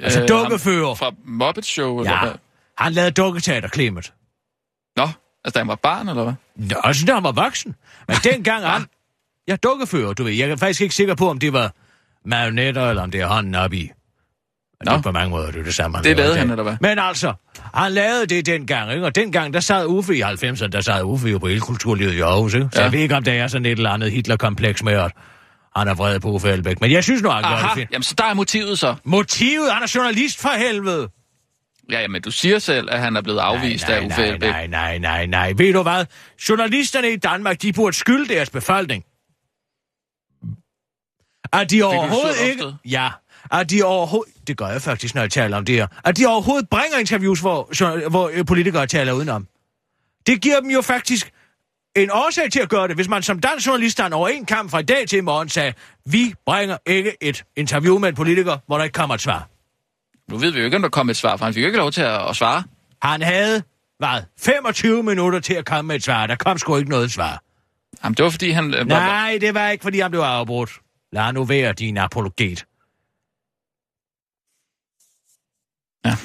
[0.00, 0.86] Altså Øh, dukkefører.
[0.86, 2.32] ham Fra Muppet Show, eller Ja, hvad?
[2.78, 4.12] han lavede dukketeater, Clement.
[4.96, 5.08] Nå,
[5.46, 6.32] altså da han var barn, eller hvad?
[6.56, 7.74] Nå, altså, da han var voksen.
[8.08, 8.86] Men dengang han...
[9.48, 10.32] Jeg dukkefører, du ved.
[10.32, 11.72] Jeg er faktisk ikke sikker på, om det var
[12.24, 13.90] marionetter, eller om det er hånden op i.
[14.84, 14.92] Nå.
[14.94, 15.96] det på mange måder, det er det samme.
[15.96, 16.76] han Det lavede han, eller hvad?
[16.80, 17.32] Men altså,
[17.74, 19.06] han lavede det dengang, ikke?
[19.06, 22.20] Og dengang, der sad Uffe i 90'erne, der sad Uffe jo på hele kulturlivet i
[22.20, 22.68] Aarhus, ikke?
[22.72, 22.84] Så Ja.
[22.84, 25.12] jeg ved ikke, om der er sådan et eller andet Hitler-kompleks med, at
[25.76, 26.80] han er vred på Uffe Elbæk.
[26.80, 27.90] Men jeg synes nu, han gør det Aha, fint.
[27.92, 28.94] jamen så der er motivet så.
[29.04, 31.08] Motivet, han er journalist for helvede.
[31.90, 34.50] Ja, jamen du siger selv, at han er blevet afvist nej, af Uffe nej, Elbæk.
[34.50, 35.52] nej, nej, nej, nej.
[35.56, 36.06] Ved du hvad?
[36.48, 39.04] Journalisterne i Danmark, de burde skylde deres befolkning.
[41.52, 42.74] At de overhovedet ikke...
[42.84, 43.08] Ja,
[43.52, 44.32] at de overhovedet...
[44.46, 45.86] Det gør jeg faktisk, når jeg taler om det her.
[46.04, 49.46] At de overhovedet bringer interviews, hvor, hvor øh, politikere taler udenom.
[50.26, 51.32] Det giver dem jo faktisk
[51.96, 54.44] en årsag til at gøre det, hvis man som dansk journalist har en over en
[54.44, 55.74] kamp fra i dag til i morgen sagde,
[56.06, 59.48] vi bringer ikke et interview med en politiker, hvor der ikke kommer et svar.
[60.30, 61.78] Nu ved vi jo ikke, om der kom et svar, for han fik jo ikke
[61.78, 62.64] lov til at, at svare.
[63.02, 63.62] Han havde,
[63.98, 66.26] hvad, 25 minutter til at komme med et svar.
[66.26, 67.42] Der kom sgu ikke noget svar.
[68.04, 68.74] Jamen, det var fordi, han...
[68.74, 70.70] øh, Nej, det var ikke, fordi han blev afbrudt.
[71.12, 72.64] Lad nu være, din apologet.
[76.04, 76.16] Ja.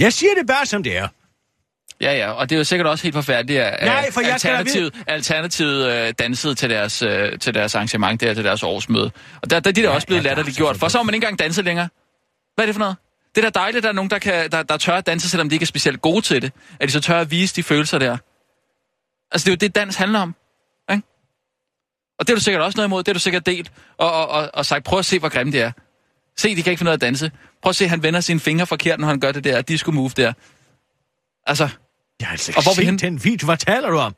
[0.00, 1.08] Jeg siger det bare, som det er.
[2.00, 4.52] Ja, ja, og det er jo sikkert også helt forfærdeligt, at Nej, for jeg skal
[4.52, 9.10] da Alternativet, Alternativet øh, dansede til deres, øh, til deres arrangement der, til deres årsmøde.
[9.42, 10.88] Og der, der de er da Ja, også blevet ja, latterligt der er gjort, for
[10.88, 11.88] så har man ikke engang danset længere.
[12.56, 12.96] Hvad er det for noget?
[13.34, 15.30] Det er da dejligt, at der er nogen, der, kan, der, der tør at danse,
[15.30, 16.52] selvom de ikke er specielt gode til det.
[16.80, 18.16] At de så tør at vise de følelser der.
[19.32, 20.34] Altså, det er jo det, dans handler om.
[20.90, 21.02] Ikke?
[22.18, 23.02] Og det er du sikkert også noget imod.
[23.02, 23.72] Det er du sikkert delt.
[23.98, 25.72] Og, og, og, og sagt, prøv at se, hvor grimme det er.
[26.36, 27.30] Se, de kan ikke finde ud af at danse.
[27.62, 30.10] Prøv at se, han vender sine fingre forkert, når han gør det der disco move
[30.16, 30.32] der.
[31.46, 31.68] Altså,
[32.20, 32.98] Jeg har altså Og hvor er vi set henne?
[32.98, 33.44] den video.
[33.46, 34.14] Hvad taler du om?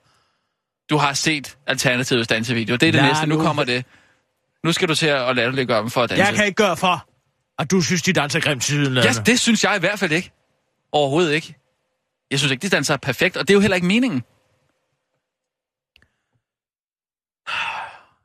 [0.90, 2.77] Du har set Alternativets dansevideo.
[2.77, 3.27] Det er det Lad næste.
[3.27, 3.85] Nu nu- kommer det.
[4.64, 6.24] Nu skal du til at latterliggøre dem for at danse.
[6.24, 7.08] Jeg kan ikke gøre for,
[7.59, 8.94] at du synes, de danser grimt siden.
[8.97, 10.33] Ja, det synes jeg i hvert fald ikke.
[10.92, 11.55] Overhovedet ikke.
[12.31, 14.23] Jeg synes ikke, de danser perfekt, og det er jo heller ikke meningen.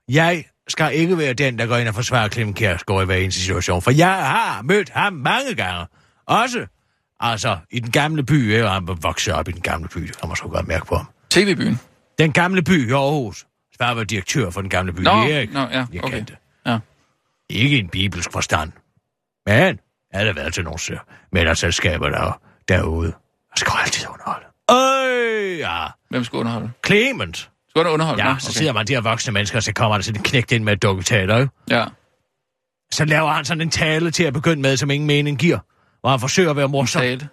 [0.10, 3.42] Jeg skal ikke være den, der går ind og forsvarer Clem Kjærsgaard i hver eneste
[3.42, 5.88] situation, for jeg har mødt ham mange gange.
[6.26, 6.66] Også,
[7.20, 8.66] altså, i den gamle by, ikke?
[8.66, 10.96] og han voksede op i den gamle by, det kan man så godt mærke på
[10.96, 11.06] ham.
[11.30, 11.80] TV-byen.
[12.18, 13.46] Den gamle by i Aarhus.
[13.78, 15.54] Far var direktør for den gamle by Nå, Erik.
[15.54, 16.16] nå, ja, Jeg okay.
[16.16, 16.38] kendte.
[16.66, 16.80] Ja.
[17.50, 18.72] Ikke en bibelsk forstand.
[19.48, 19.80] Men
[20.14, 20.96] havde det været til nogle sø-
[21.32, 23.14] middagsselskaber der, derude.
[23.52, 24.46] Og skal altid underholde.
[24.72, 25.86] Øh, ja.
[26.10, 26.72] Hvem skulle underholde?
[26.86, 27.50] Clement.
[27.70, 28.24] Skulle du underholde?
[28.24, 30.24] Ja, Nå, så sidder man de her voksne mennesker, og så kommer der sådan en
[30.24, 31.52] knægt ind med et dukketeater, ikke?
[31.70, 31.86] Ja.
[32.92, 35.60] Så laver han sådan en tale til at begynde med, som ingen mening giver.
[36.02, 37.02] Hvor han forsøger at være morsom.
[37.02, 37.28] Tale.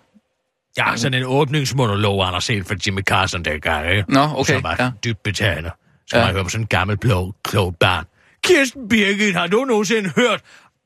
[0.78, 4.12] Ja, sådan en åbningsmonolog, han har set for Jimmy Carson dengang, ikke?
[4.12, 4.90] Nå, okay, Som var ja.
[5.04, 5.70] dybt betagende.
[6.06, 6.24] Så ja.
[6.24, 8.04] man hører på sådan en gammel, blå, klog barn.
[8.44, 10.40] Kirsten Birgit, har du nogensinde hørt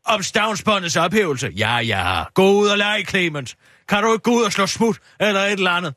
[0.04, 1.46] om stavnsbåndets ophævelse?
[1.56, 2.30] Ja, har.
[2.34, 3.56] Gå ud og lege, Clement.
[3.88, 5.94] Kan du ikke gå ud og slå smut, eller et eller andet?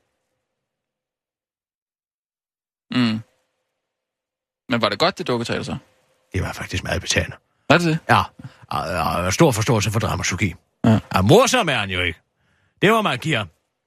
[2.92, 3.20] Mm.
[4.70, 5.78] Men var det godt, det dukketal så?
[6.34, 7.36] Det var faktisk meget betagende.
[7.70, 8.00] Var det det?
[8.10, 8.22] Ja,
[8.68, 10.56] og, og, og stor forståelse for dramaturgi.
[10.86, 11.00] Ja.
[11.10, 12.20] Og morsom er han jo ikke.
[12.82, 13.46] Det var man giver.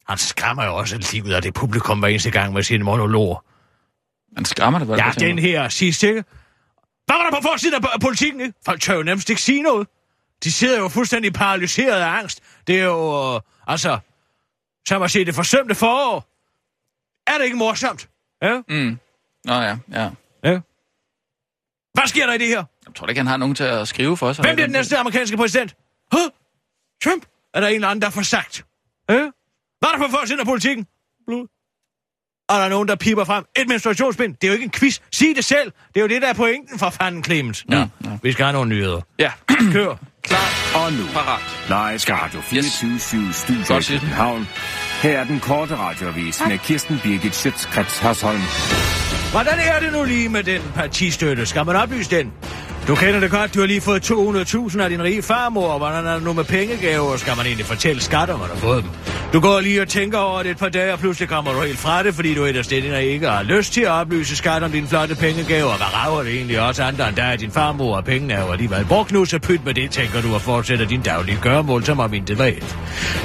[0.08, 3.44] Han skræmmer jo også livet af det publikum hver eneste gang med sine monologer.
[4.36, 6.24] Man skræmmer det, det Ja, det, den her sidste, ikke?
[7.06, 8.54] Hvad var der på forsiden af politikken, ikke?
[8.64, 9.88] Folk tør jo nærmest ikke sige noget.
[10.44, 12.40] De sidder jo fuldstændig paralyseret af angst.
[12.66, 13.98] Det er jo, øh, altså,
[14.88, 16.26] som at se det forsømte forår.
[17.26, 18.08] Er det ikke morsomt?
[18.42, 18.60] Ja?
[18.68, 18.98] Mm.
[19.44, 20.10] Nå ja, ja.
[20.44, 20.60] ja.
[21.94, 22.64] Hvad sker der i det her?
[22.86, 24.42] Jeg tror ikke, han har nogen til at skrive for sig.
[24.44, 25.76] Hvem bliver den næste amerikanske præsident?
[26.12, 26.30] Huh?
[27.04, 27.26] Trump?
[27.54, 28.64] Er der en eller anden, der får sagt?
[29.08, 29.14] Ja?
[29.78, 30.86] Hvad er der på forsiden af politikken?
[31.26, 31.46] Blod.
[32.48, 33.44] Er der nogen, der piper frem?
[33.56, 34.34] Et menstruationsbind?
[34.34, 35.00] Det er jo ikke en quiz.
[35.12, 35.72] Sig det selv.
[35.88, 37.64] Det er jo det, der er pointen for fanden, Clemens.
[37.70, 38.18] Ja, ja.
[38.22, 39.00] vi skal have nogle nyheder.
[39.18, 39.32] Ja,
[39.72, 39.96] Kør.
[40.30, 40.48] Klar.
[40.84, 41.42] Og nu, Parat.
[41.68, 43.92] live Radio 24 Studio Godt i.
[43.92, 44.48] København.
[45.02, 48.42] Her er den korte radiovis med Kirsten Birgit Schøtzgrads Hasholm.
[49.30, 51.46] Hvordan er det nu lige med den partistøtte?
[51.46, 52.32] Skal man oplyse den?
[52.90, 55.78] Du kender det godt, du har lige fået 200.000 af din rige farmor.
[55.78, 57.16] Hvordan er det nu med pengegaver?
[57.16, 58.90] Skal man egentlig fortælle skatter, man har fået dem?
[59.32, 61.78] Du går lige og tænker over det et par dage, og pludselig kommer du helt
[61.78, 64.72] fra det, fordi du et af stederne ikke har lyst til at oplyse skat om
[64.72, 65.76] dine flotte pengegaver.
[65.76, 68.84] Hvad rager det egentlig også andre end dig, din farmor, og pengene er jo alligevel
[68.84, 72.14] brugt nu, så pyt med det, tænker du, og fortsætter din daglige gørmål, som om
[72.14, 72.76] intet var et.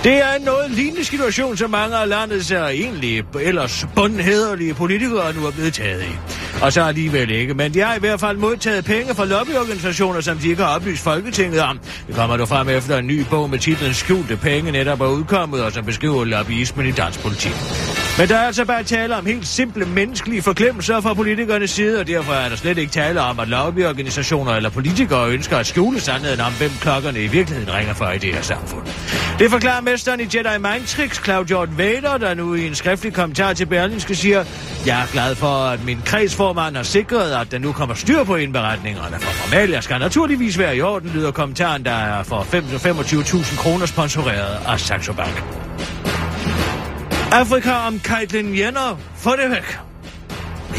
[0.03, 4.73] Det er en noget lignende situation, som mange af landets øh, er egentlig ellers bundhederlige
[4.73, 6.17] politikere nu er blevet taget i.
[6.61, 10.37] Og så alligevel ikke, men de har i hvert fald modtaget penge fra lobbyorganisationer, som
[10.37, 11.79] de ikke har oplyst Folketinget om.
[12.07, 15.63] Det kommer du frem efter en ny bog med titlen Skjulte penge netop er udkommet,
[15.63, 18.04] og som beskriver lobbyismen i dansk politik.
[18.19, 22.07] Men der er altså bare tale om helt simple menneskelige forglemmelser fra politikernes side, og
[22.07, 26.39] derfor er der slet ikke tale om, at lobbyorganisationer eller politikere ønsker at skjule sandheden
[26.39, 28.85] om, hvem klokkerne i virkeligheden ringer for i det her samfund.
[29.39, 33.13] Det forklarer mesteren i Jedi Mind Tricks, Cloud Jordan Vader, der nu i en skriftlig
[33.13, 34.45] kommentar til Berlinske siger,
[34.85, 38.35] jeg er glad for, at min kredsformand har sikret, at der nu kommer styr på
[38.35, 39.15] indberetningerne.
[39.19, 44.57] For formalia skal naturligvis være i orden, lyder kommentaren, der er for 25.000 kroner sponsoreret
[44.67, 45.43] af Saxo Bank.
[47.31, 48.97] Afrika om Caitlyn Jenner.
[49.17, 49.77] Få det væk.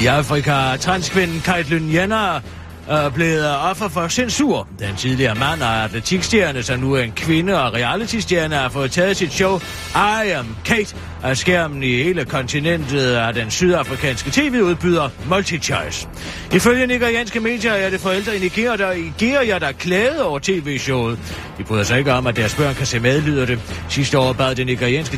[0.00, 2.40] I Afrika er transkvinden Caitlyn Jenner
[2.88, 4.68] er blevet offer for censur.
[4.78, 9.16] Den tidligere mand og atletikstjerne, som nu er en kvinde og realitystjerne, har fået taget
[9.16, 9.60] sit show
[9.94, 16.08] I Am Kate af skærmen i hele kontinentet af den sydafrikanske tv-udbyder Multichoice.
[16.52, 21.18] Ifølge nigerianske medier er det forældre i Nigeria, der, Nigeria, der er klædet over tv-showet.
[21.58, 23.60] De bryder sig ikke om, at deres børn kan se med, lyder det.
[23.88, 25.16] Sidste år bad det nigerianske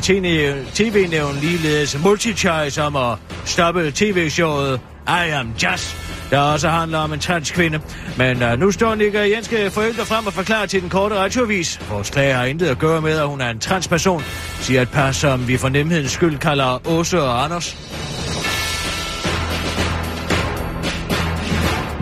[0.73, 5.97] tv-nævn ligeledes Multichoice om at stoppe tv-showet I Am Just
[6.29, 7.79] der også handler om en transkvinde.
[8.17, 11.81] Men uh, nu står nigerianske forældre frem og forklarer til den korte radiovis.
[11.89, 14.23] Vores klage har intet at gøre med, at hun er en transperson,
[14.59, 15.69] siger et par, som vi for
[15.99, 17.77] nemhedens skyld kalder Åse og Anders.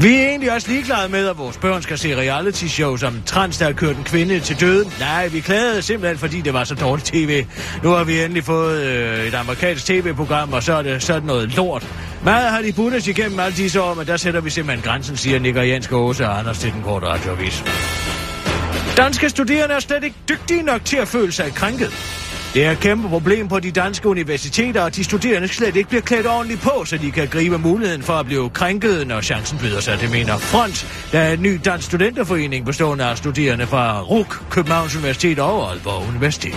[0.01, 3.57] Vi er egentlig også ligeglade med, at vores børn skal se reality shows som trans,
[3.57, 4.93] der har kørt en kvinde til døden.
[4.99, 7.45] Nej, vi klagede simpelthen, fordi det var så dårligt tv.
[7.83, 11.55] Nu har vi endelig fået øh, et amerikansk tv-program, og så er det sådan noget
[11.55, 11.87] lort.
[12.23, 15.39] Meget har de bundet igennem alle disse år, men der sætter vi simpelthen grænsen, siger
[15.39, 17.63] nigerianske Åse og Anders til den korte radioavis.
[18.97, 21.93] Danske studerende er slet ikke dygtige nok til at føle sig krænket.
[22.57, 26.01] Det er et kæmpe problem på de danske universiteter, at de studerende slet ikke bliver
[26.01, 29.79] klædt ordentligt på, så de kan gribe muligheden for at blive krænket, når chancen byder
[29.79, 30.01] sig.
[30.01, 34.95] Det mener Front, der er en ny dansk studenterforening bestående af studerende fra RUK, Københavns
[34.95, 36.55] Universitet og Aalborg Universitet.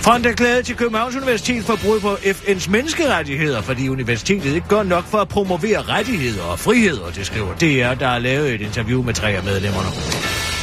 [0.00, 4.82] Front er glad til Københavns Universitet for brud på FN's menneskerettigheder, fordi universitetet ikke gør
[4.82, 9.02] nok for at promovere rettigheder og friheder, det skriver DR, der har lavet et interview
[9.02, 9.88] med tre af medlemmerne.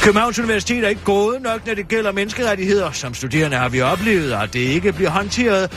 [0.06, 2.90] Københavns Universitet er ikke gået nok, når det gælder menneskerettigheder.
[2.90, 5.72] Som studerende har vi oplevet, at det ikke bliver håndteret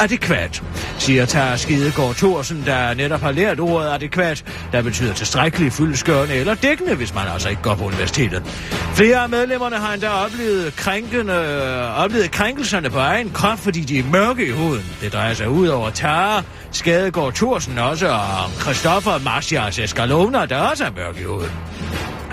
[0.00, 0.62] adekvat,
[0.98, 6.54] siger Tara Skidegård Thorsen, der netop har lært ordet adekvat, der betyder tilstrækkeligt fyldeskørende eller
[6.54, 8.42] dækkende, hvis man altså ikke går på universitetet.
[8.94, 14.04] Flere af medlemmerne har endda oplevet, krænkende, oplevet krænkelserne på egen krop, fordi de er
[14.04, 14.84] mørke i huden.
[15.00, 20.84] Det drejer sig ud over Tara Skadegård Thorsen også og Christoffer Marcias Escalona, der også
[20.84, 21.50] er mørke i huden.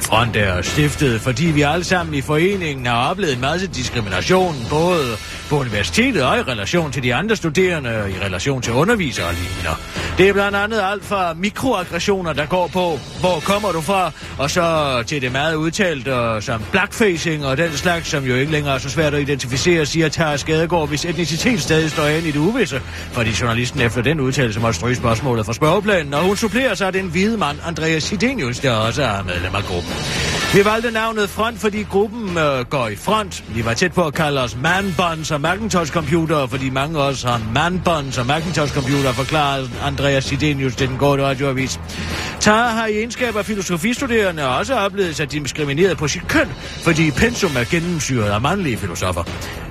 [0.05, 5.17] Front er stiftet, fordi vi alle sammen i foreningen har oplevet en masse diskrimination, både
[5.53, 9.33] på universitetet og i relation til de andre studerende, og i relation til undervisere og
[9.33, 9.69] lignende.
[10.17, 14.51] Det er blandt andet alt fra mikroaggressioner, der går på, hvor kommer du fra, og
[14.51, 18.75] så til det meget udtalt og som blackfacing og den slags, som jo ikke længere
[18.75, 22.39] er så svært at identificere, siger Tara Skadegård, hvis etnicitet stadig står hen i det
[22.39, 26.93] uvisse, fordi journalisten efter den udtalelse måtte stryge spørgsmålet fra spørgeplanen, og hun supplerer sig
[26.93, 29.93] den hvide mand, Andreas Sidenius, der også er medlem af gruppen.
[30.53, 33.43] Vi valgte navnet Front, fordi gruppen øh, går i front.
[33.55, 37.41] Vi var tæt på at kalde os manbuns og Macintosh-computer, fordi mange af os har
[37.53, 41.79] manbånds og Macintosh-computer, forklarer Andreas Sidenius til den gode radioavis.
[42.39, 46.47] Tara har i egenskab af filosofistuderende også oplevet sig diskrimineret på sit køn,
[46.83, 49.23] fordi pensum er gennemsyret af mandlige filosofer.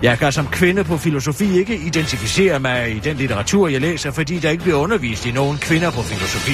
[0.03, 4.39] Jeg kan som kvinde på filosofi ikke identificere mig i den litteratur, jeg læser, fordi
[4.39, 6.53] der ikke bliver undervist i nogen kvinder på filosofi.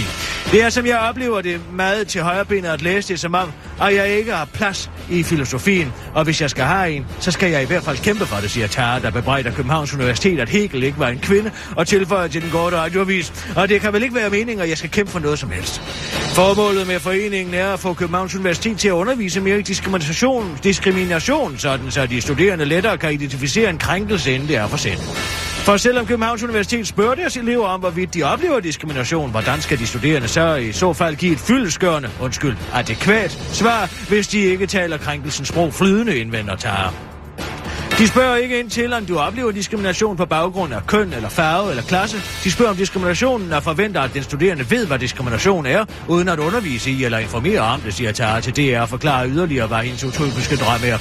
[0.52, 3.52] Det er, som jeg oplever det, meget til højrebenet at læse det, som om,
[3.82, 7.50] at jeg ikke har plads i filosofien, og hvis jeg skal have en, så skal
[7.50, 10.82] jeg i hvert fald kæmpe for det, siger Tara, der bebrejder Københavns Universitet, at Hegel
[10.82, 13.32] ikke var en kvinde, og tilføjer til den gode radioavis.
[13.56, 15.80] Og det kan vel ikke være meningen, at jeg skal kæmpe for noget som helst.
[16.34, 21.58] Formålet med foreningen er at få Københavns Universitet til at undervise mere i diskrimination, diskrimination
[21.58, 25.00] sådan så de studerende lettere kan identificere en krænkelse, inden det er for sent.
[25.68, 29.86] For selvom Københavns Universitet spørger deres elever om, hvorvidt de oplever diskrimination, hvordan skal de
[29.86, 34.96] studerende så i så fald give et fyldeskørende, undskyld, adekvat svar, hvis de ikke taler
[34.96, 37.17] krænkelsens sprog flydende, indvender Tara.
[37.98, 41.70] De spørger ikke ind til, om du oplever diskrimination på baggrund af køn eller farve
[41.70, 42.16] eller klasse.
[42.44, 46.38] De spørger om diskriminationen og forventer, at den studerende ved, hvad diskrimination er, uden at
[46.38, 50.04] undervise i eller informere om det, siger Tara til DR og forklarer yderligere, hvad hendes
[50.04, 50.98] utopiske drøm er.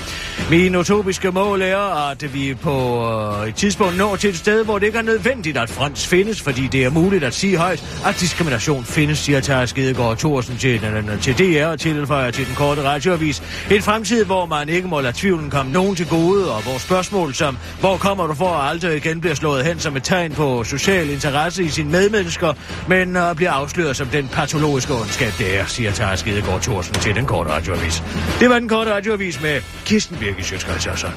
[0.50, 3.06] Min utopiske mål er, at vi på
[3.42, 6.42] øh, et tidspunkt når til et sted, hvor det ikke er nødvendigt, at frans findes,
[6.42, 10.84] fordi det er muligt at sige højt, at diskrimination findes, siger Tara Skedegaard Thorsen til,
[10.84, 13.44] øh, øh, til DR og tilføjer til den korte radioavis.
[13.72, 17.34] En fremtid, hvor man ikke må lade tvivlen komme nogen til gode, og hvor spørgsmål
[17.34, 20.64] som, hvor kommer du for at aldrig igen bliver slået hen som et tegn på
[20.64, 22.54] social interesse i sine medmennesker,
[22.88, 27.16] men uh, bliver afsløret som den patologiske ondskab, det er, siger Tara Skedegaard Thorsen til
[27.16, 28.04] den korte radioavis.
[28.40, 31.08] Det var den korte radioavis med Kirsten Birgit Sjøtskreds altså.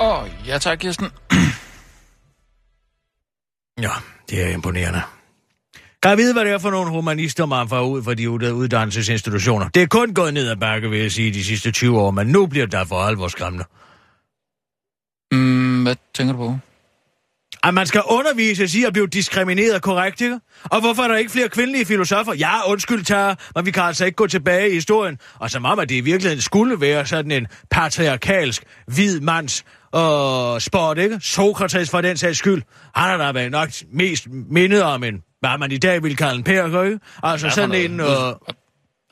[0.00, 1.06] Åh, oh, ja tak, Kirsten.
[3.82, 3.90] Ja,
[4.30, 5.02] det er imponerende.
[6.02, 9.68] Kan jeg vide, hvad det er for nogle humanister, man får ud fra de uddannelsesinstitutioner?
[9.68, 12.26] Det er kun gået ned ad bakke, vil jeg sige, de sidste 20 år, men
[12.26, 13.64] nu bliver der for alvor skræmmende.
[15.32, 16.58] Mm, hvad tænker du på?
[17.62, 20.40] At man skal undervises i at blive diskrimineret korrekt, ikke?
[20.64, 22.34] Og hvorfor er der ikke flere kvindelige filosofer?
[22.34, 25.18] Ja, undskyld, tager, men vi kan altså ikke gå tilbage i historien.
[25.38, 30.62] Og som om, at det i virkeligheden skulle være sådan en patriarkalsk, hvid mands og
[30.62, 31.20] sport, ikke?
[31.20, 32.62] Sokrates for den sags skyld.
[32.94, 36.34] Han har da været nok mest mindet om en, hvad man i dag vil kalde
[36.34, 36.98] en pærker, ikke?
[37.22, 38.00] Altså Ja, sådan en...
[38.00, 38.06] Øh,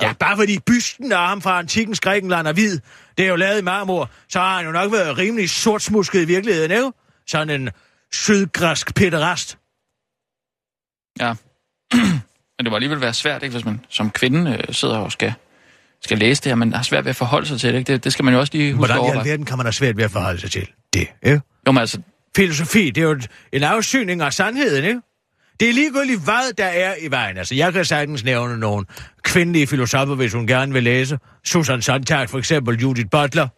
[0.03, 2.81] ja, bare fordi bysten af ham fra antikens Grækenland er hvid,
[3.19, 6.25] det er jo lavet i marmor, så har han jo nok været rimelig sortsmusket i
[6.25, 6.93] virkeligheden, ikke?
[7.27, 7.71] Sådan en
[8.13, 9.59] sydgræsk pederast.
[11.21, 11.35] Ja.
[12.59, 15.35] Men det må alligevel være svært, ikke, hvis man som kvinde øh, sidder og skal,
[16.05, 17.79] skal læse det her, men har svært ved at forholde sig til det.
[17.79, 17.93] Ikke?
[17.93, 19.21] Det, det skal man jo også lige huske Hvordan at i overveje.
[19.21, 21.41] alverden kan man have svært ved at forholde sig til det, ikke?
[21.67, 21.99] Jo, men altså,
[22.37, 23.21] Filosofi, det er jo
[23.53, 25.01] en afsyning af sandheden, ikke?
[25.61, 27.37] Det er ligegyldigt, hvad der er i vejen.
[27.39, 28.87] Altså, jeg kan sagtens nævne nogle
[29.23, 31.19] kvindelige filosofer, hvis hun gerne vil læse.
[31.45, 33.49] Susan Sontag, for eksempel Judith Butler.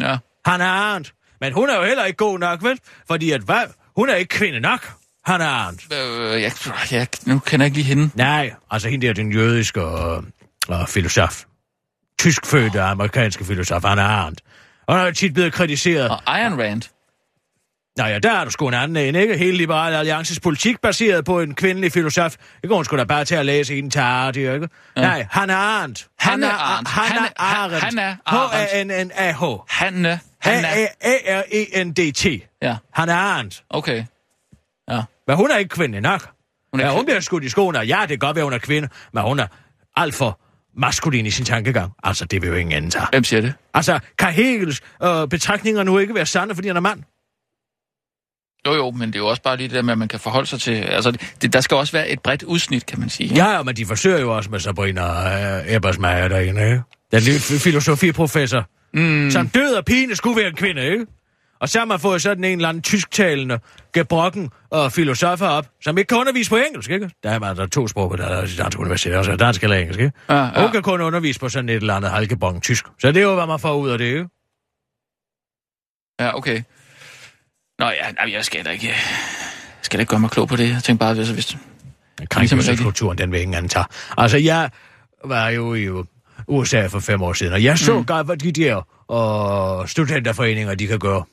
[0.00, 0.16] ja.
[0.46, 1.12] Han er Arendt.
[1.40, 2.78] Men hun er jo heller ikke god nok, vel?
[3.08, 3.62] Fordi at, hvad?
[3.96, 4.90] Hun er ikke kvinde nok.
[5.24, 5.82] Han er Arendt.
[5.94, 6.52] Øh, jeg,
[6.90, 8.10] jeg, nu kender jeg ikke lige hende.
[8.14, 10.18] Nej, altså hende der, den jødiske uh,
[10.68, 11.44] uh, filosof.
[12.24, 14.40] Tyskfødte amerikanske filosof, han er Arendt.
[14.86, 16.08] Og han er tit blevet kritiseret.
[16.10, 16.82] Og Iron Rand.
[17.96, 19.36] Nå ja, der er du sgu en anden en, ikke?
[19.36, 22.34] Hele Liberale Alliances politik baseret på en kvindelig filosof.
[22.60, 24.68] Det går hun sgu da bare til at læse en tager, det er ikke?
[24.96, 25.00] Ja.
[25.02, 26.08] Nej, han er Arendt.
[26.18, 26.88] Han er Arendt.
[26.88, 27.84] Han er Han er- Arendt.
[27.84, 28.70] han er Arendt.
[28.72, 29.44] H-A-N-N-A-H.
[29.68, 30.20] Hanne.
[30.44, 32.26] A-R-E-N-D-T.
[32.62, 33.64] Ja, Han er Arendt.
[33.70, 34.04] okay.
[34.90, 35.02] Ja.
[35.26, 36.28] Men hun er ikke kvinde nok.
[36.72, 37.78] Hun er ja, hun bliver skudt i skoene.
[37.78, 39.46] Ja, det kan godt være, hun er kvinde, men hun er
[39.96, 40.40] alt for
[40.76, 41.92] maskulin i sin tankegang.
[42.02, 43.06] Altså, det vil jo ingen anden tage.
[43.12, 43.54] Hvem siger det?
[43.74, 47.02] Altså, kan Hegels øh, betragtninger nu ikke være sande, fordi han er mand?
[48.66, 50.20] Jo, jo, men det er jo også bare lige det der med, at man kan
[50.20, 50.72] forholde sig til...
[50.72, 53.34] Altså, det, der skal også være et bredt udsnit, kan man sige.
[53.34, 55.02] Ja, ja, men de forsøger jo også med Sabrina
[55.58, 56.82] uh, Ebersmeier derinde, ikke?
[57.12, 58.68] Den lille filosofiprofessor.
[58.94, 59.30] Mm.
[59.30, 61.06] Som død og pine skulle være en kvinde, ikke?
[61.60, 63.60] Og så har man fået sådan en eller anden tysktalende
[63.92, 67.10] gebrokken og filosofer op, som ikke kan undervise på engelsk, ikke?
[67.22, 70.00] Der er der er to sprog på der er dansk universitet, også dansk eller engelsk,
[70.00, 70.12] ikke?
[70.28, 70.62] Ja, ja.
[70.62, 72.86] Hun kan kun undervise på sådan et eller andet halgebong tysk.
[73.00, 74.28] Så det er jo, hvad man får ud af det, ikke?
[76.20, 76.62] Ja, okay.
[77.78, 78.88] Nå ja, nej, jeg skal da ikke...
[78.88, 80.68] Jeg skal da ikke gøre mig klog på det.
[80.68, 81.28] Jeg tænkte bare, hvis...
[81.28, 81.56] hvis
[82.30, 83.84] Krænkelseskulturen, den vil ingen anden tage.
[84.18, 84.70] Altså, jeg
[85.24, 85.88] var jo i
[86.46, 88.04] USA for fem år siden, og jeg så mm.
[88.04, 91.24] godt, hvad de der og studenterforeninger, de kan gøre.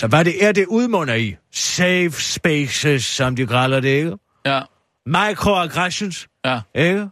[0.00, 1.36] Så hvad det er, det udmunder i?
[1.52, 4.12] Safe spaces, som de kalder det, ikke?
[4.46, 4.60] ja,
[5.06, 6.60] Microaggressions, ja.
[6.74, 7.08] ikke?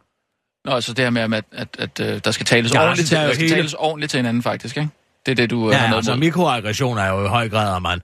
[0.64, 3.16] Nå, altså det her med, at, at, at, at der skal tales Ja, ordentligt, til,
[3.16, 4.88] der er skal hele- tales ordentligt til hinanden, faktisk, ikke?
[5.26, 6.18] Det er det, du øh, har Ja, noget altså mod.
[6.18, 8.00] mikroaggression er jo i høj grad, at man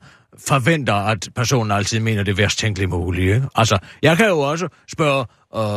[0.49, 3.35] forventer, at personen altid mener det værst tænkelige mulige.
[3.35, 3.47] Ikke?
[3.55, 5.25] Altså, jeg kan jo også spørge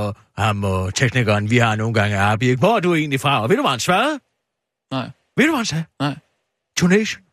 [0.07, 3.41] uh, ham og teknikeren, vi har nogle gange Arbi, hvor er du egentlig fra?
[3.41, 4.19] Og ved du, hvad han svarede?
[4.91, 5.83] Nej, Ved du, hvad han sagde?
[5.99, 6.15] nej.
[6.77, 7.23] Tunesien.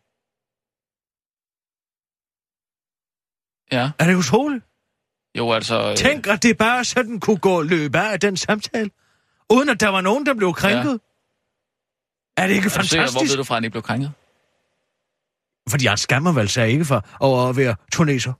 [3.71, 4.63] Ja, Er det utroligt?
[5.37, 5.89] jo, altså...
[5.91, 8.89] øh, Tænk, at det bare sådan kunne gå løbe af den samtale,
[9.49, 10.99] uden at der var nogen, der blev krænket.
[12.37, 12.43] Ja.
[12.43, 13.13] Er det ikke er du sikker, fantastisk?
[13.13, 14.11] Hvor ved du fra, at han ikke blev krænket?
[15.69, 18.33] Fordi han skammer vel sig ikke for over at være tuneser.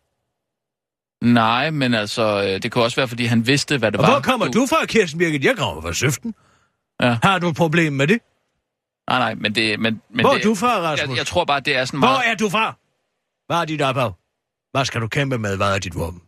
[1.26, 4.12] Nej, men altså, øh, det kunne også være, fordi han vidste, hvad det Og var.
[4.12, 5.44] hvor kommer du fra, Kirsten Birgit?
[5.44, 6.36] Jeg kommer fra Søften.
[7.02, 7.18] Ja.
[7.24, 8.20] Har du et problem med det?
[9.10, 9.80] Nej, nej, men det...
[9.80, 11.10] Men, men Hvor det, er du fra, Rasmus?
[11.10, 12.22] Jeg, jeg tror bare, det er sådan Hvor meget...
[12.32, 12.76] er du fra?
[13.48, 14.14] Hvad er dit ophav?
[14.76, 15.58] Hvad skal du kæmpe med?
[15.58, 16.22] Hvad er dit våben?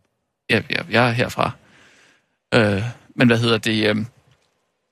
[0.50, 1.50] Ja, ja, jeg er herfra.
[2.54, 2.82] Øh,
[3.16, 3.90] men hvad hedder det?
[3.90, 3.96] Øh,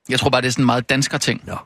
[0.09, 1.41] jeg tror bare, det er sådan en meget dansker ting.
[1.45, 1.57] Nå.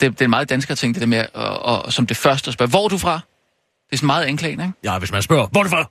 [0.00, 2.48] Det, det er en meget dansker ting, det der med, at, og, som det første
[2.48, 3.12] at spørge, hvor er du fra?
[3.14, 4.78] Det er sådan meget anklagende, ikke?
[4.84, 5.90] Ja, hvis man spørger, hvor er du fra?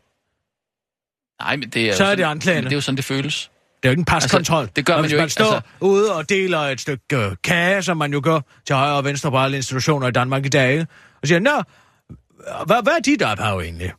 [1.45, 2.69] Nej, men det er, Så er det anklagende.
[2.69, 3.52] Det er jo sådan, det føles.
[3.78, 4.60] Det er jo ikke en paskontrol.
[4.62, 7.17] Altså, det gør man hvis jo man ikke, står altså- ude og deler et stykke
[7.17, 10.45] øh, kage, som man jo gør til højre og venstre på alle institutioner i Danmark
[10.45, 10.88] i dag, ikke?
[11.21, 11.63] og siger, nå,
[12.65, 13.93] hvad, hvad er dit ophav egentlig?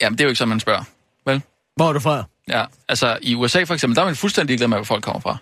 [0.00, 0.82] Jamen, det er jo ikke sådan, man spørger.
[1.26, 1.42] Vel?
[1.76, 2.24] Hvor er du fra?
[2.48, 5.20] Ja, altså i USA for eksempel, der er man fuldstændig ligeglad med, hvor folk kommer
[5.20, 5.36] fra.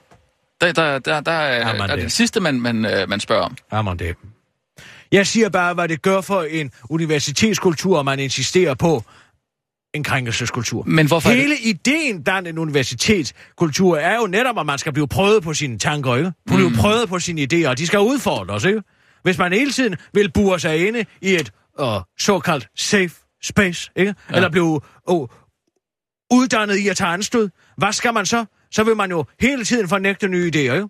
[0.61, 3.42] Der, der, der, der, er, der er det- det sidste, man, man, øh, man spørger
[3.42, 3.57] om.
[3.73, 4.16] Jamen det.
[5.12, 9.05] Jeg siger bare, hvad det gør for en universitetskultur, man insisterer på
[9.94, 10.83] en krænkelseskultur.
[10.87, 14.92] Men hvorfor er det- Hele ideen blandt en universitetskultur er jo netop, at man skal
[14.92, 16.33] blive prøvet på sine tanker, ikke?
[16.47, 16.77] Blive mm.
[16.77, 18.83] prøvet på sine idéer, og de skal udfordres, ikke?
[19.23, 21.87] Hvis man hele tiden vil bure sig inde i et uh,
[22.18, 23.11] såkaldt safe
[23.42, 24.14] space, ikke?
[24.31, 24.37] Ja.
[24.37, 25.29] Eller blive uh,
[26.33, 28.44] uddannet i at tage anstød, hvad skal man så?
[28.70, 30.88] Så vil man jo hele tiden fornægte nye idéer, ikke?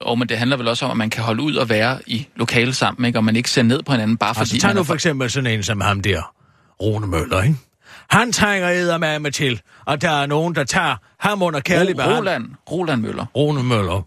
[0.00, 2.28] Og men det handler vel også om, at man kan holde ud og være i
[2.36, 3.18] lokale sammen, ikke?
[3.18, 5.30] og man ikke ser ned på hinanden, bare Altså, fordi tag man nu for eksempel
[5.30, 6.34] sådan en som ham der,
[6.82, 7.56] Rune Møller, ikke?
[8.10, 12.16] Han trænger eddermame til, at der er nogen, der tager ham under kærlig Ro-.
[12.16, 13.26] Roland, Roland Møller.
[13.36, 14.02] Rune Møller.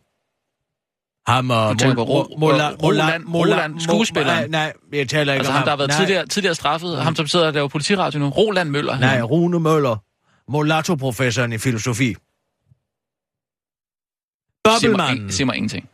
[1.27, 1.77] Ham og...
[1.77, 4.49] På Ro- Roland- Roland, skuespilleren?
[4.51, 6.97] Nej, nej, jeg taler ikke Altså om ham, der har været nej, tidligere, tidligere straffet,
[6.97, 8.29] og ham som sidder og laver politiradio nu.
[8.29, 8.99] Roland Møller.
[8.99, 9.21] Nej.
[9.21, 9.97] Rune Møller.
[10.51, 12.15] Mulatto-professoren i filosofi.
[14.63, 15.31] Bobbelmanden.
[15.31, 15.89] sig mig ingenting.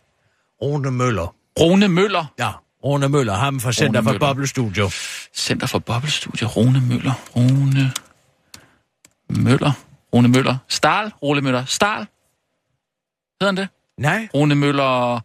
[0.62, 1.36] Rune Møller.
[1.60, 2.26] Rune Møller.
[2.40, 2.52] Ja,
[2.84, 3.34] Rune Møller.
[3.34, 4.20] Ham fra Center for Møller.
[4.20, 4.90] Bobble Studio.
[5.36, 6.48] Center for Bobbelstudie.
[6.48, 7.13] Rune Møller.
[7.36, 7.92] Rune
[9.30, 9.72] Møller.
[10.13, 10.58] Rune Møller.
[10.68, 11.13] Stahl.
[11.24, 11.66] Rune Møller.
[11.66, 12.00] Stahl.
[13.42, 13.68] Hedder han det?
[13.98, 15.20] Nej, Rune Møller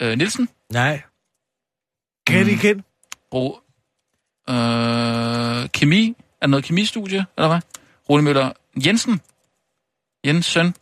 [0.00, 0.48] øh, Nielsen.
[0.72, 1.02] nej.
[2.26, 2.48] Kan Mm.
[2.50, 2.82] I kende?
[3.34, 3.60] Ro,
[4.50, 6.08] øh, kemi.
[6.40, 7.60] Er det noget kemistudie, eller hvad?
[8.10, 8.52] Rune Møller
[8.86, 9.20] Jensen.
[10.26, 10.74] Jensen.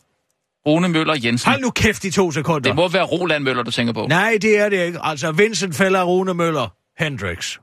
[0.67, 1.49] Rune Møller Jensen.
[1.51, 2.59] Hold nu kæft i to sekunder.
[2.69, 4.05] Det må være Roland Møller, du tænker på.
[4.07, 4.99] Nej, det er det ikke.
[5.01, 6.67] Altså, Vincent Feller Rune Møller
[7.03, 7.57] Hendrix.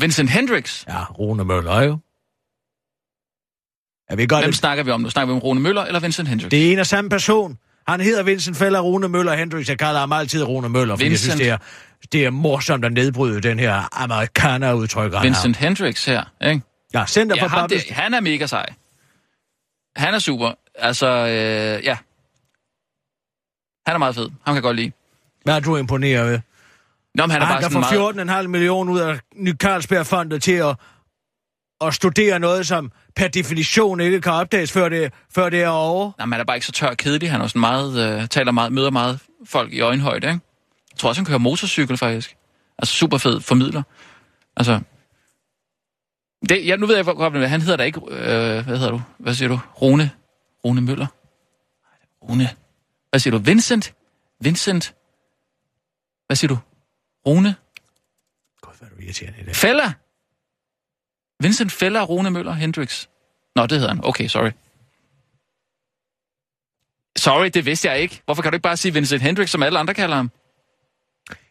[0.00, 0.84] Vincent Hendricks.
[0.88, 1.98] Ja, Rune Møller, jo.
[4.10, 4.56] Ja, vi gør Hvem det.
[4.58, 5.10] snakker vi om nu?
[5.10, 6.50] Snakker vi om Rune Møller eller Vincent Hendricks?
[6.50, 7.58] Det er en og samme person.
[7.88, 9.68] Han hedder Vincent Feller Rune Møller Hendrix.
[9.68, 11.28] Jeg kalder ham altid Rune Møller, fordi Vincent.
[11.28, 11.58] jeg synes, det er,
[12.12, 16.62] det er morsomt at nedbryde den her amerikaner-udtryk, Vincent Hendricks her, ikke?
[16.94, 17.00] har.
[17.00, 18.66] Ja, Center Ja, for ham, det, han er mega sej.
[19.96, 20.52] Han er super.
[20.74, 21.96] Altså, øh, ja.
[23.86, 24.24] Han er meget fed.
[24.24, 24.92] Han kan jeg godt lide.
[25.44, 26.40] Hvad er du imponeret ved?
[27.14, 27.80] Nå, men han er Han bare kan få
[28.16, 28.42] meget...
[28.42, 30.76] 14,5 millioner ud af Ny Carlsbergfondet til at,
[31.80, 36.12] at studere noget, som per definition ikke kan opdages, før det, før det er over.
[36.18, 37.30] Nej, men han er bare ikke så tør og kedelig.
[37.30, 40.40] Han er sådan meget, øh, taler meget, møder meget folk i øjenhøjde, ikke?
[40.92, 42.36] Jeg tror også, han kører motorcykel, faktisk.
[42.78, 43.82] Altså, super fed formidler.
[44.56, 44.80] Altså...
[46.48, 48.00] Det, ja, nu ved jeg hvor godt, han hedder da ikke...
[48.08, 49.02] Øh, hvad hedder du?
[49.18, 49.60] Hvad siger du?
[49.82, 50.10] Rune?
[50.64, 51.06] Rune Møller?
[52.22, 52.50] Rune...
[53.10, 53.44] Hvad siger du?
[53.44, 53.94] Vincent?
[54.40, 54.94] Vincent?
[56.26, 56.58] Hvad siger du?
[57.26, 57.54] Rune?
[58.60, 59.56] Gud, hvad er du irriterende i det.
[59.56, 59.92] Fæller?
[61.42, 63.06] Vincent Feller Rune Møller Hendrix.
[63.56, 64.04] Nå, det hedder han.
[64.04, 64.50] Okay, sorry.
[67.16, 68.22] Sorry, det vidste jeg ikke.
[68.24, 70.30] Hvorfor kan du ikke bare sige Vincent Hendrix, som alle andre kalder ham?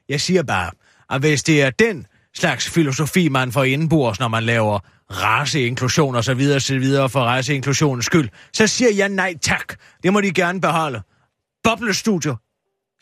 [0.09, 0.71] Jeg siger bare,
[1.09, 4.79] at hvis det er den slags filosofi, man får indenbords, når man laver
[5.11, 9.75] raceinklusion og så videre, så videre for raceinklusionens skyld, så siger jeg nej tak.
[10.03, 11.01] Det må de gerne beholde.
[11.63, 12.35] Boblestudier.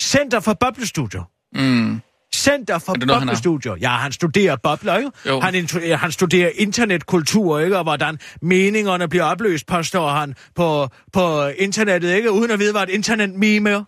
[0.01, 1.23] Center for boblestudier.
[1.55, 2.01] Mm.
[2.41, 3.75] Center for Er boblestudier.
[3.75, 5.11] Ja, han studerer bobler, ikke?
[5.27, 5.39] Jo.
[5.39, 5.67] Han,
[5.97, 7.77] han studerer internetkultur, ikke?
[7.77, 12.31] Og hvordan meningerne bliver opløst, påstår han på, på internettet, ikke?
[12.31, 13.83] Uden at vide, hvad et internet-meme er.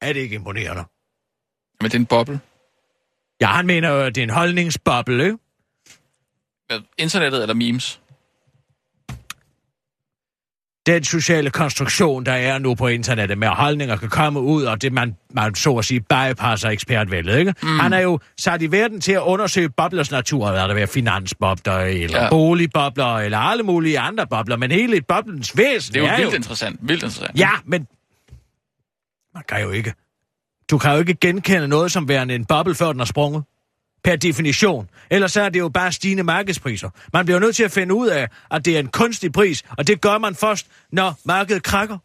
[0.00, 0.84] Er det ikke imponerende?
[1.80, 2.40] Men det er en boble.
[3.40, 5.38] Ja, han mener jo, at det er en holdningsboble, ikke?
[6.66, 8.00] Hvad, Internettet eller memes?
[10.88, 14.92] Den sociale konstruktion, der er nu på internettet, med holdninger kan komme ud, og det
[14.92, 17.54] man, man så at sige bypasser ekspertvældet, ikke?
[17.62, 17.78] Mm.
[17.78, 21.78] Han er jo sat i verden til at undersøge boblers natur, hvad der være finansbobler,
[21.78, 22.28] eller ja.
[22.30, 26.32] boligbobler, eller alle mulige andre bobler, men hele boblens væsen Det er jo er vildt
[26.32, 26.36] jo...
[26.36, 26.78] interessant.
[26.82, 27.38] Vildt interessant.
[27.38, 27.86] Ja, men
[29.34, 29.94] man kan jo ikke...
[30.70, 33.44] Du kan jo ikke genkende noget som værende en boble, før den er sprunget.
[34.04, 34.88] Per definition.
[35.10, 36.90] Ellers så er det jo bare stigende markedspriser.
[37.12, 39.86] Man bliver nødt til at finde ud af, at det er en kunstig pris, og
[39.86, 41.98] det gør man først, når markedet krakker.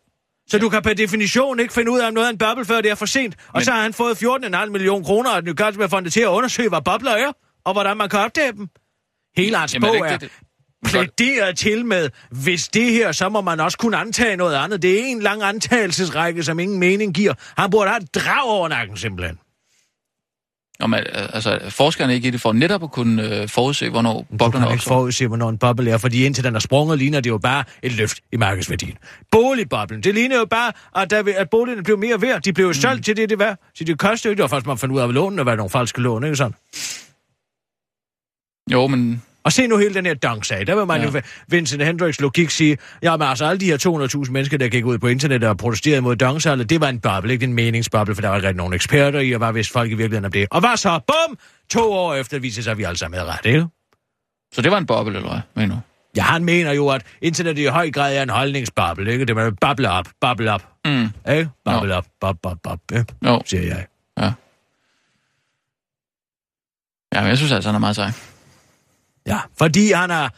[0.47, 2.81] Så du kan per definition ikke finde ud af, om noget er en boble, før
[2.81, 3.35] det er for sent.
[3.47, 6.69] Og Men- så har han fået 14,5 millioner kroner af den fondet til at undersøge,
[6.69, 7.31] hvad bobler er,
[7.65, 8.67] og hvordan man kan opdage dem.
[9.37, 10.31] Hele hans Jamen, det bog er det, det-
[10.85, 14.81] plæderet til med, hvis det her, så må man også kunne antage noget andet.
[14.81, 17.33] Det er en lang antagelsesrække, som ingen mening giver.
[17.57, 19.37] Han burde have et drag over nakken, simpelthen.
[20.79, 24.65] Om, altså, forskerne ikke i det for netop at kunne øh, forudse, hvornår Du boblerne
[24.65, 24.95] kan ikke opstår.
[24.95, 27.91] forudse, hvornår en boble er, fordi indtil den er sprunget, ligner det jo bare et
[27.91, 28.97] løft i markedsværdien.
[29.31, 32.41] Boligboblen, det ligner jo bare, at, der, at boligerne bliver mere værd.
[32.41, 33.57] De blev jo solgt til det, det var.
[33.75, 34.37] Så det koster jo ikke.
[34.37, 36.55] Det var først, man fandt ud af, at lånene var nogle falske lån, ikke sådan?
[38.71, 40.67] Jo, men Og se nu hele den her dunk-sag.
[40.67, 41.07] Der vil man Ja.
[41.07, 41.11] ja.
[41.15, 44.85] jo Vincent Hendricks logik sige, ja, men altså alle de her 200.000 mennesker, der gik
[44.85, 48.21] ud på internettet og protesterede mod dunk det var en boble, ikke en meningsboble, for
[48.21, 50.47] der var ikke nogen eksperter i, og hvad vidste folk i virkeligheden om det.
[50.51, 50.99] Og hvad så?
[51.07, 51.37] Bum!
[51.69, 53.65] To år efter viser sig, at vi alle sammen havde ret, ikke?
[54.53, 55.41] så det var en boble, eller hvad?
[55.55, 55.81] Mener du?
[56.17, 59.25] Ja, han mener jo, at internettet i høj grad er en holdningsboble, ikke?
[59.25, 61.09] Det er bubble op, bubble op, Mm.
[61.31, 61.49] ikke?
[61.65, 63.05] Bubble op, bob, bob, bob, ikke?
[63.45, 63.85] Siger jeg.
[67.13, 68.11] ja, men jeg synes altså, han er meget sej.
[69.27, 70.29] Ja, fordi han er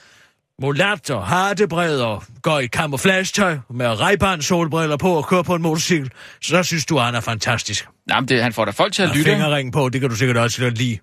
[0.62, 5.62] mulat og hartebred og går i camouflage-tøj med ray solbriller på og kører på en
[5.62, 6.12] motorcykel,
[6.42, 7.88] så synes du, han er fantastisk.
[8.08, 9.32] Nej, men det, han får da folk til at Og lytte.
[9.32, 11.00] fingerring på, det kan du sikkert også godt lide.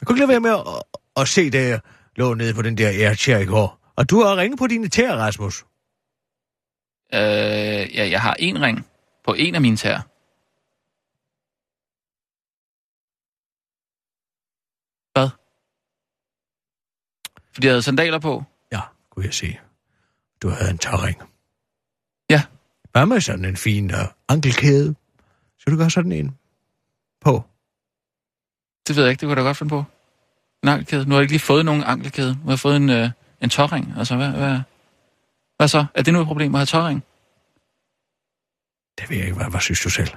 [0.00, 1.80] Jeg kunne ikke lade være med at, at se det, jeg
[2.16, 3.92] lå nede på den der airchair i går.
[3.96, 5.64] Og du har ringet på dine tæer, Rasmus.
[7.14, 8.86] Øh, ja, jeg har en ring
[9.26, 10.00] på en af mine tæer.
[17.58, 18.44] Fordi jeg havde sandaler på.
[18.72, 18.80] Ja,
[19.10, 19.58] kunne jeg se.
[20.42, 21.22] Du havde en tørring.
[22.30, 22.42] Ja.
[22.92, 24.94] Hvad med sådan en fin uh, ankelkæde?
[25.58, 26.38] Så du gøre sådan en
[27.20, 27.44] på?
[28.88, 29.84] Det ved jeg ikke, det kunne jeg da godt finde på.
[30.62, 31.04] En ankelkæde.
[31.04, 32.34] Nu har jeg ikke lige fået nogen ankelkæde.
[32.34, 33.94] Nu har jeg fået en, øh, en tårring.
[33.98, 34.60] Altså, hvad, hvad,
[35.56, 35.86] hvad så?
[35.94, 37.04] Er det nu et problem at have tårring?
[38.98, 39.36] Det ved jeg ikke.
[39.36, 40.08] Hvad, hvad synes du selv?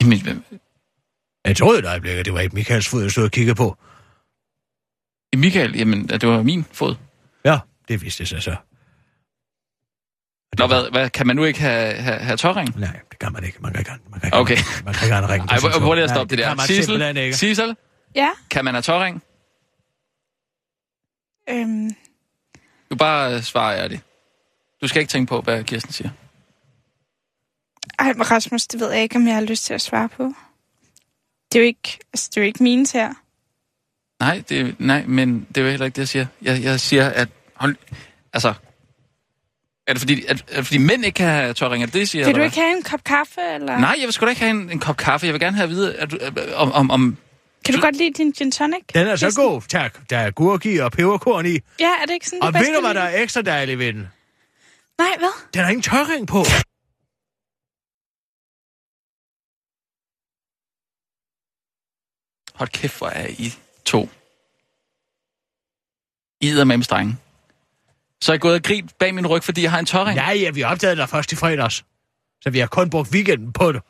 [0.00, 0.44] Jamen,
[1.44, 3.76] Jeg troede et øjeblik, at det var et Michaels fod, jeg stod og kiggede på.
[5.36, 6.94] Michael, jamen, det var min fod.
[7.44, 7.58] Ja,
[7.88, 8.56] det vidste jeg så
[10.58, 12.78] Nå, hvad, hvad, kan man nu ikke have, have, have tårring?
[12.78, 13.58] Nej, det kan man ikke.
[13.62, 14.56] Man kan ikke, man kan ikke, Okay.
[14.84, 15.44] man kan ikke have en ring.
[15.50, 16.54] Ej, prøv, lige at stoppe det, kan der.
[16.56, 17.34] man Sissel.
[17.34, 17.76] Sissel,
[18.14, 19.22] Ja, kan man have tårring?
[21.50, 21.90] øhm,
[22.90, 24.02] Du bare øh, svarer ærligt.
[24.82, 26.10] Du skal ikke tænke på, hvad Kirsten siger.
[27.98, 30.32] ej, Rasmus, det ved jeg ikke, om jeg har lyst til at svare på.
[31.52, 33.14] Det er jo ikke, altså, det er jo ikke mine her.
[34.20, 36.26] Nej, det, nej, men det er jo heller ikke det, jeg siger.
[36.42, 37.28] Jeg, jeg siger, at...
[37.54, 37.76] Hold,
[38.32, 38.54] altså...
[39.86, 41.82] Er det fordi, er, er det fordi mænd ikke kan have tårring?
[41.82, 42.26] Er det det, jeg siger?
[42.26, 43.66] Vil du ikke have en kop kaffe, eller?
[43.66, 43.80] hvad?
[43.80, 45.26] Nej, jeg vil sgu da ikke have en, en kop kaffe.
[45.26, 46.18] Jeg vil gerne have at vide, at du,
[46.54, 47.16] om, om, om...
[47.64, 48.82] Kan du godt lide din gin tonic?
[48.94, 50.10] Den er så god, tak.
[50.10, 51.58] Der er gurk i og peberkorn i.
[51.80, 53.86] Ja, er det ikke sådan, Og bedst ved du, hvad der er ekstra dejligt ved
[53.86, 53.96] den?
[53.96, 54.08] den?
[54.98, 55.32] Nej, hvad?
[55.54, 56.44] Den har ingen tørring på.
[62.54, 63.54] Hold kæft, hvor er I
[63.90, 64.08] to.
[66.40, 67.16] I med strenge.
[68.22, 70.16] Så er jeg gået og grint bag min ryg, fordi jeg har en tårring.
[70.16, 71.84] Ja, ja, vi opdagede dig først i fredags.
[72.42, 73.82] Så vi har kun brugt weekenden på det.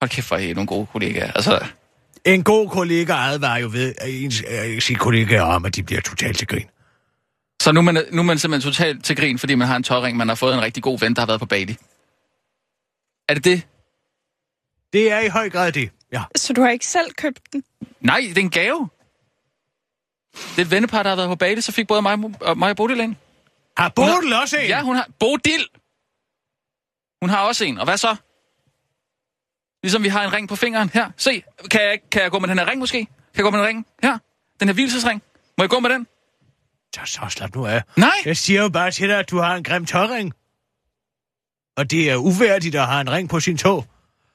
[0.00, 1.32] Hold kæft, hvor er I nogle gode kollegaer.
[1.32, 1.66] Altså,
[2.24, 6.00] En god kollega advarer jo ved at ens, øh, sine kollegaer om, at de bliver
[6.00, 6.68] totalt til grin.
[7.62, 9.82] så nu er, man, nu er man simpelthen totalt til grin, fordi man har en
[9.82, 11.76] tårring, man har fået en rigtig god ven, der har været på Bali.
[13.28, 13.62] Er det det?
[14.92, 15.90] Det er i høj grad det.
[16.12, 16.22] Ja.
[16.36, 17.64] Så du har ikke selv købt den?
[18.00, 18.88] Nej, det er en gave.
[20.32, 22.70] Det er et vennepar, der har været på Bali, så fik både mig og, mig
[22.70, 23.16] og Bodil en.
[23.76, 24.66] Har Bodil også en?
[24.66, 25.08] Ja, hun har...
[25.18, 25.66] Bodil!
[27.22, 27.78] Hun har også en.
[27.78, 28.16] Og hvad så?
[29.82, 30.90] Ligesom vi har en ring på fingeren.
[30.94, 31.42] Her, se.
[31.70, 32.98] Kan jeg, kan jeg gå med den her ring måske?
[33.06, 33.06] Kan
[33.36, 33.86] jeg gå med den ring?
[34.02, 34.18] Her.
[34.60, 35.22] Den her hvilesesring.
[35.58, 36.06] Må jeg gå med den?
[36.94, 37.82] Så, så slap nu af.
[37.96, 38.10] Nej!
[38.24, 40.32] Jeg siger jo bare til dig, at du har en grim tørring.
[41.76, 43.86] Og det er uværdigt at have en ring på sin tog.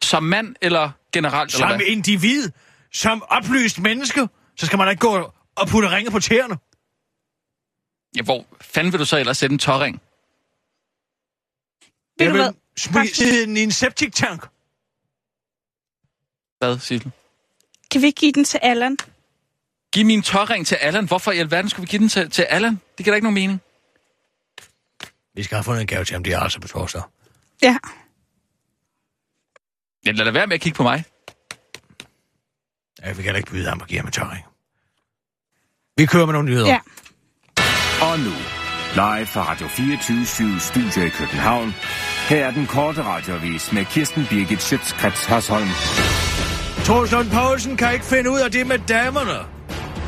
[0.02, 1.54] Som mand eller generelt?
[1.54, 1.86] Eller Som hvad?
[1.88, 2.52] individ,
[2.94, 6.58] som oplyst menneske, så skal man da ikke gå og putte ringe på tæerne.
[8.18, 10.02] Ja, hvor fanden vil du så ellers sætte en tårring?
[12.20, 13.08] Ved Jeg du vil hvad?
[13.14, 14.42] smide den i en septiktank.
[16.60, 17.12] Hvad, Sissel?
[17.92, 18.98] Kan vi ikke give den til Allan?
[19.94, 21.06] Giv min tårring til Allan.
[21.06, 22.72] Hvorfor i alverden skulle vi give den til, til Allan?
[22.98, 23.62] Det giver da ikke nogen mening.
[25.34, 27.02] Vi skal have fundet en gave til ham, det er altså på torsdag.
[27.62, 27.78] Ja.
[30.06, 31.04] Ja, lad da være med at kigge på mig.
[33.02, 34.46] Jeg vil heller ikke byde ham og give ham en tørring.
[35.98, 36.68] Vi kører med nogle nyheder.
[36.68, 36.80] Ja.
[38.02, 38.36] Og nu,
[38.94, 41.74] live fra Radio 24 Studio i København.
[42.30, 45.70] Her er den korte radiovis med Kirsten Birgit Schøtzgrads Hasholm.
[46.86, 49.55] Troels Lund Poulsen kan ikke finde ud af det med damerne.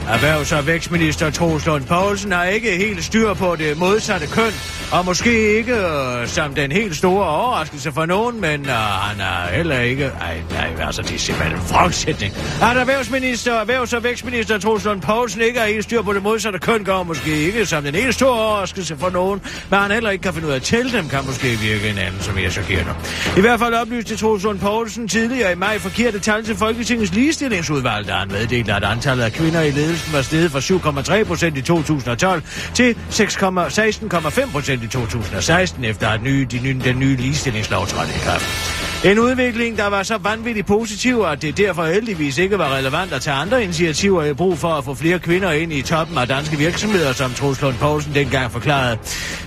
[0.07, 4.51] Erhvervs- og vækstminister Troels Lund Poulsen har ikke helt styr på det modsatte køn,
[4.91, 9.55] og måske ikke øh, som den helt store overraskelse for nogen, men øh, han er
[9.55, 10.05] heller ikke...
[10.05, 12.33] Ej, nej, altså, det er simpelthen en fremsætning.
[12.61, 16.59] At erhvervsminister, erhvervs- og vækstminister Troels Lund Poulsen ikke har helt styr på det modsatte
[16.59, 20.21] køn, gør måske ikke som den helt store overraskelse for nogen, men han heller ikke
[20.21, 22.91] kan finde ud af at tælle dem, kan måske virke en anden, som er chokerende.
[23.37, 28.07] I hvert fald oplyste Troels Lund Poulsen tidligere i maj forkerte tal til Folketingets ligestillingsudvalg,
[28.07, 31.61] der han meddelte, at antallet af kvinder i ledelsen var steget fra 7,3 procent i
[31.61, 32.41] 2012
[32.73, 38.19] til 16,5 procent i 2016, efter at nye, de nye, den nye ligestillingslov trådte i
[38.19, 38.86] kraft.
[39.07, 43.21] En udvikling, der var så vanvittigt positiv, at det derfor heldigvis ikke var relevant at
[43.21, 46.57] tage andre initiativer i brug for at få flere kvinder ind i toppen af danske
[46.57, 48.97] virksomheder, som Troels Lund Poulsen dengang forklarede.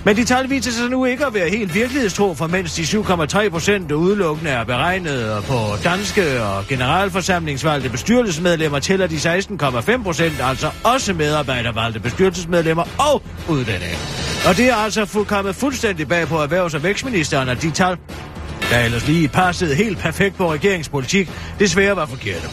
[0.05, 3.49] Men de tal viser sig nu ikke at være helt virkelighedstro, for mens de 7,3
[3.49, 11.13] procent udelukkende er beregnet på danske og generalforsamlingsvalgte bestyrelsesmedlemmer, tæller de 16,5 procent altså også
[11.13, 13.95] medarbejdervalgte bestyrelsesmedlemmer og udlændinge.
[14.47, 17.97] Og det er altså kommet fuldstændig bag på erhvervs- og vækstministeren, at de tal
[18.71, 22.47] der ellers lige passede helt perfekt på regeringspolitik, desværre var forkerte.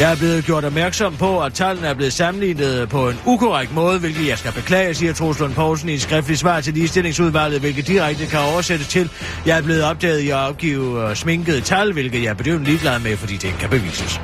[0.00, 3.98] Jeg er blevet gjort opmærksom på, at tallene er blevet sammenlignet på en ukorrekt måde,
[3.98, 7.86] hvilket jeg skal beklage, siger Troels Lund Poulsen i en skriftlig svar til ligestillingsudvalget, hvilket
[7.86, 9.10] direkte kan oversættes til,
[9.46, 12.98] jeg er blevet opdaget i at opgive øh, sminkede tal, hvilket jeg er bedøvende ligeglad
[12.98, 14.20] med, fordi det ikke kan bevises.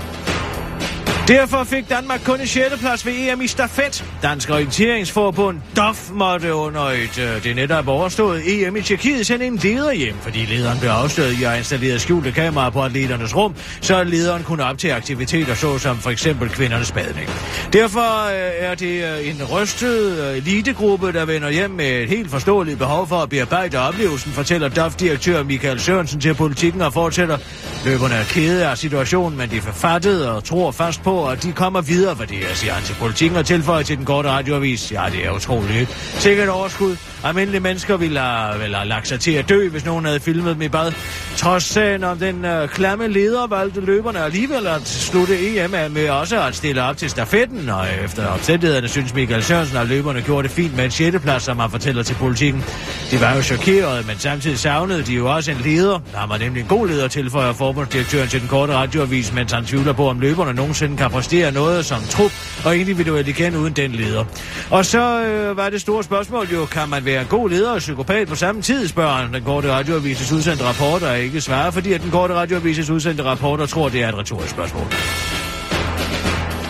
[1.31, 2.81] Derfor fik Danmark kun en 6.
[2.81, 4.05] plads ved EM i stafet.
[4.23, 9.57] Dansk Orienteringsforbund DOF måtte under et, øh, det netop overstået EM i Tjekkiet sende en
[9.57, 14.05] leder hjem, fordi lederen blev afsløret i at installere skjulte kameraer på atleternes rum, så
[14.05, 17.29] lederen kunne optage aktiviteter såsom for eksempel kvindernes badning.
[17.73, 22.31] Derfor øh, er det øh, en rystet øh, elitegruppe, der vender hjem med et helt
[22.31, 27.39] forståeligt behov for at bearbejde oplevelsen, fortæller DOF-direktør Michael Sørensen til politikken og fortsætter.
[27.85, 31.53] Løberne er kede af situationen, men de er forfattet og tror fast på, at de
[31.53, 34.93] kommer videre, hvad det er, siger han til politikken og tilføjer til den korte radioavis.
[34.93, 35.91] Ja, det er utroligt.
[36.19, 36.97] Sikkert overskud.
[37.25, 40.55] Almindelige mennesker ville have, vel have lagt sig til at dø, hvis nogen havde filmet
[40.55, 40.93] dem i bad.
[41.37, 46.09] Trods sagen om den øh, klamme leder valgte løberne alligevel at slutte EM af med
[46.09, 50.49] også at stille op til stafetten, og efter omstændighederne synes Michael Sørensen, at løberne gjorde
[50.49, 51.19] det fint med en 6.
[51.19, 52.65] plads, som han fortæller til politikken.
[53.11, 55.99] De var jo chokerede, men samtidig savnede de jo også en leder.
[56.13, 59.93] Der var nemlig en god leder, tilføjer forbundsdirektøren til den korte radioavis, mens han tvivler
[59.93, 62.33] på, om løberne nogensinde kan præstere noget som trup
[62.65, 64.25] og individuelt igen uden den leder.
[64.71, 68.29] Og så øh, var det store spørgsmål jo, kan man være god leder og psykopat
[68.29, 72.03] på samme tid, spørger han den korte radioavises udsendte rapporter er ikke svarer, fordi at
[72.03, 74.87] den korte radioavises udsendte rapporter tror, det er et retorisk spørgsmål.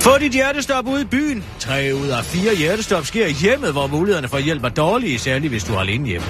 [0.01, 1.45] Få dit hjertestop ude i byen.
[1.59, 5.51] Tre ud af fire hjertestop sker i hjemmet, hvor mulighederne for hjælp er dårlige, særligt
[5.51, 6.27] hvis du er alene hjemme.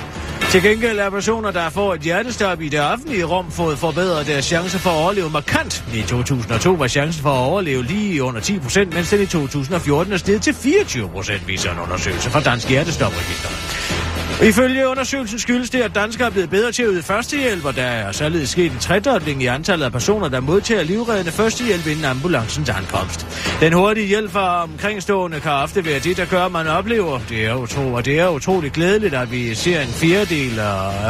[0.50, 4.44] Til gengæld er personer, der får et hjertestop i det offentlige rum, fået forbedret deres
[4.44, 5.84] chance for at overleve markant.
[5.94, 10.12] I 2002 var chancen for at overleve lige under 10 procent, mens den i 2014
[10.12, 13.99] er steget til 24 procent, viser en undersøgelse fra Dansk Hjertestopregister.
[14.42, 17.82] Ifølge undersøgelsen skyldes det, at danskere er blevet bedre til at yde førstehjælp, og der
[17.82, 22.68] er således sket en tredobling i antallet af personer, der modtager livreddende førstehjælp inden ambulancens
[22.68, 23.26] ankomst.
[23.60, 27.18] Den hurtige hjælp fra omkringstående kan ofte være det, der gør, man oplever.
[27.28, 30.60] Det er, utro, og det er utroligt glædeligt, at vi ser en fjerdedel,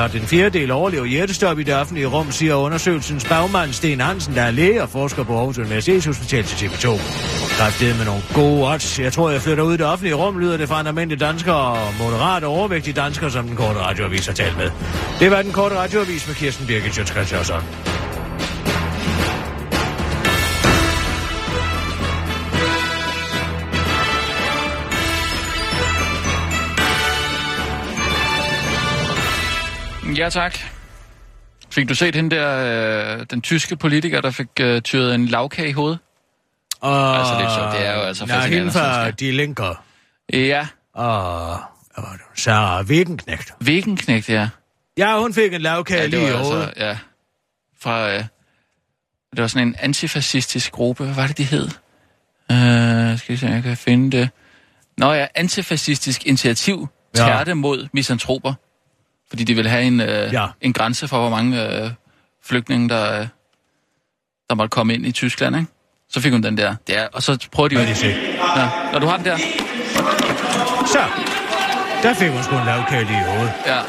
[0.02, 4.42] og den fjerdedel overlever hjertestop i det offentlige rum, siger undersøgelsens bagmand Sten Hansen, der
[4.42, 6.88] er læge og forsker på Aarhus Universitetshospital til TV2.
[7.58, 8.98] Kræftet med nogle gode odds.
[8.98, 11.52] Jeg tror, jeg flytter ud i det offentlige rum, lyder det fra en almindelig dansker
[11.52, 14.70] og moderat overvægtig dansker, mennesker, som den korte radioavis har talt med.
[15.20, 17.32] Det var den korte radioavis med Kirsten Birgit Sjøtskrets
[30.16, 30.58] Ja, tak.
[31.70, 35.68] Fik du set den der, øh, den tyske politiker, der fik øh, tyret en lavkage
[35.68, 35.98] i hovedet?
[36.82, 39.84] Uh, altså, det er, så, det er jo altså nej, hende fra De Linker.
[40.32, 40.66] Ja.
[40.98, 42.40] Uh hvad var det?
[42.40, 43.54] Sarah Wegenknecht.
[43.64, 44.48] Wegenknægt, ja.
[44.98, 46.98] Ja, hun fik en lavkage Ja, lige i altså, ja.
[47.80, 48.18] Fra, øh,
[49.36, 51.04] det var sådan en antifascistisk gruppe.
[51.04, 51.64] Hvad var det, de hed?
[52.50, 54.30] Øh, skal vi se, om jeg kan finde det.
[54.98, 57.22] Nå ja, antifascistisk initiativ Ja.
[57.22, 58.54] tærte mod misantroper.
[59.28, 60.46] Fordi de ville have en, øh, Ja.
[60.60, 61.90] en grænse for, hvor mange øh,
[62.44, 63.26] flygtninge, der, øh,
[64.48, 65.68] der måtte komme ind i Tyskland, ikke?
[66.08, 66.74] Så fik hun den der.
[66.86, 67.80] Det er, og så prøver de jo...
[67.80, 68.60] Er?
[68.60, 69.36] Ja, når du har den der.
[70.86, 71.04] Så,
[72.02, 73.52] der fik hun sgu en lavkage i hovedet.
[73.66, 73.80] Ja.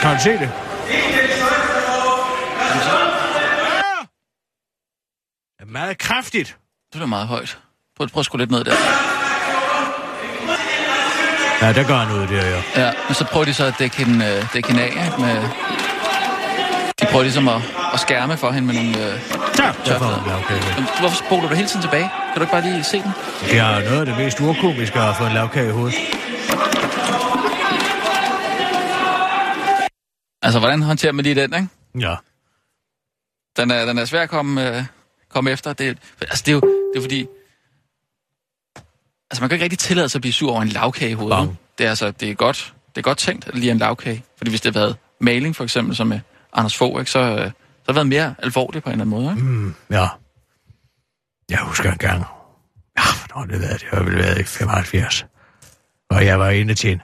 [0.00, 0.50] Kan du se det?
[5.58, 6.56] Det er meget kraftigt.
[6.92, 7.58] Det er meget højt.
[7.96, 8.74] Prøv, prøv at skrue lidt ned der.
[11.62, 12.62] Ja, der gør ud der, ja.
[12.76, 15.18] Ja, men så prøver de så at dække hende, øh, dække hende af?
[15.18, 15.48] Med,
[17.12, 17.60] prøver ligesom at,
[17.94, 18.90] at skærme for hende med nogle...
[19.12, 19.20] Øh,
[19.54, 20.60] Så, der får hun en lavkage.
[20.76, 22.08] men hvorfor spoler du hele tiden tilbage?
[22.32, 23.10] Kan du ikke bare lige se den?
[23.40, 25.94] Det er noget af det mest urkomiske at få en lavkage i hovedet.
[30.42, 31.68] Altså, hvordan håndterer man lige den, ikke?
[32.08, 32.14] Ja.
[33.56, 34.84] Den er, den er svær at komme, øh,
[35.28, 35.72] komme efter.
[35.72, 37.26] Det, altså, det er jo det er fordi...
[39.30, 41.36] Altså, man kan ikke rigtig tillade sig at blive sur over en lavkage i hovedet.
[41.38, 41.58] Bang.
[41.78, 44.24] Det er, altså, det er godt, det er godt tænkt at lige en lavkage.
[44.36, 46.20] Fordi hvis det havde været maling, for eksempel, som med
[46.52, 47.50] Anders Fogh, ikke, så, øh, så har
[47.86, 49.36] det været mere alvorligt på en eller anden måde.
[49.36, 49.48] Ikke?
[49.48, 50.08] Mm, ja.
[51.50, 52.24] Jeg husker en gang.
[52.98, 53.80] Ja, hvornår det været?
[53.80, 55.26] Det har vel været i 75.
[56.10, 57.00] Og jeg var inde til en,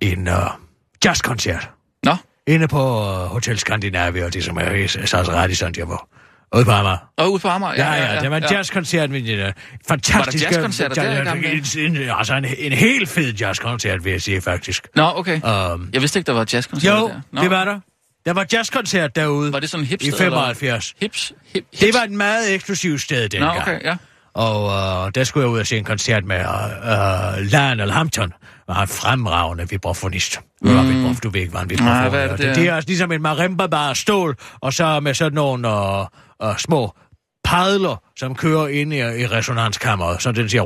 [0.00, 0.34] en uh,
[1.04, 1.70] jazzkoncert.
[2.02, 2.16] Nå,
[2.46, 6.08] Inde på uh, Hotel Scandinavia, det som er i SAS Radisson, jeg var.
[6.56, 6.96] Ude på Amager.
[7.16, 7.74] og ude på Amager.
[7.74, 9.52] Ja, ja, ja, det var en jazzkoncert med en
[9.88, 10.44] fantastisk...
[10.44, 11.86] jazzkoncerter der i gamle dage?
[11.86, 14.88] en, en, altså en, en helt fed jazzkoncert, vil jeg sige, faktisk.
[14.94, 15.40] Nå, okay.
[15.42, 17.20] Um, Jeg vidste ikke, der var jazzkoncerter jo, der.
[17.30, 17.42] Nå.
[17.42, 17.80] det var der.
[18.26, 20.08] Der var jazzkoncert derude Var det sådan hipster?
[20.14, 20.94] i 75.
[21.00, 21.80] Hips, hip, hips?
[21.80, 23.60] Det var et meget eksklusivt sted Nå, dengang.
[23.60, 23.96] okay, ja.
[24.34, 24.70] Og
[25.06, 28.32] øh, der skulle jeg ud og se en koncert med øh, øh, Lionel Hampton,
[28.68, 30.40] var en fremragende vibrafonist.
[30.62, 30.68] Mm.
[30.70, 32.54] Vibraf, du ved ikke, hvad en vibrafon Nej, hvad er det, det er?
[32.54, 36.00] det er altså ligesom en marimba bare stål, og så med sådan nogle øh,
[36.42, 36.94] øh, små
[37.44, 40.62] padler, som kører ind i, i resonanskammeret, så den siger...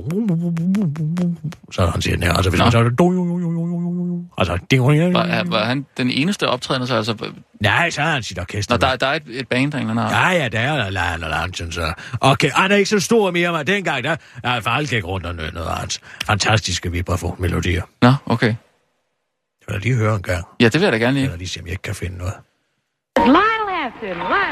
[1.72, 2.64] Så han siger den her, altså hvis Nå.
[2.64, 2.92] man så er det...
[4.38, 4.52] Altså,
[5.12, 7.32] Var, var han den eneste optrædende, så altså...
[7.60, 8.74] Nej, så er han sit orkester.
[8.74, 11.72] Når der, der er et, et band, der eller Ja, ja, der er Lionel Hampton,
[11.72, 11.92] så...
[12.20, 15.26] Okay, han er ikke så stor mere, men dengang, der er jeg faktisk gik rundt
[15.26, 17.82] og nødnede hans fantastiske vibrafon-melodier.
[18.02, 18.54] Nå, okay.
[19.68, 20.44] Jeg vil lige høre en gang.
[20.60, 21.24] Ja, det vil jeg da gerne lige.
[21.24, 22.34] Eller lige se, om jeg ikke kan finde noget.
[23.16, 24.47] Lionel Hampton, Lionel.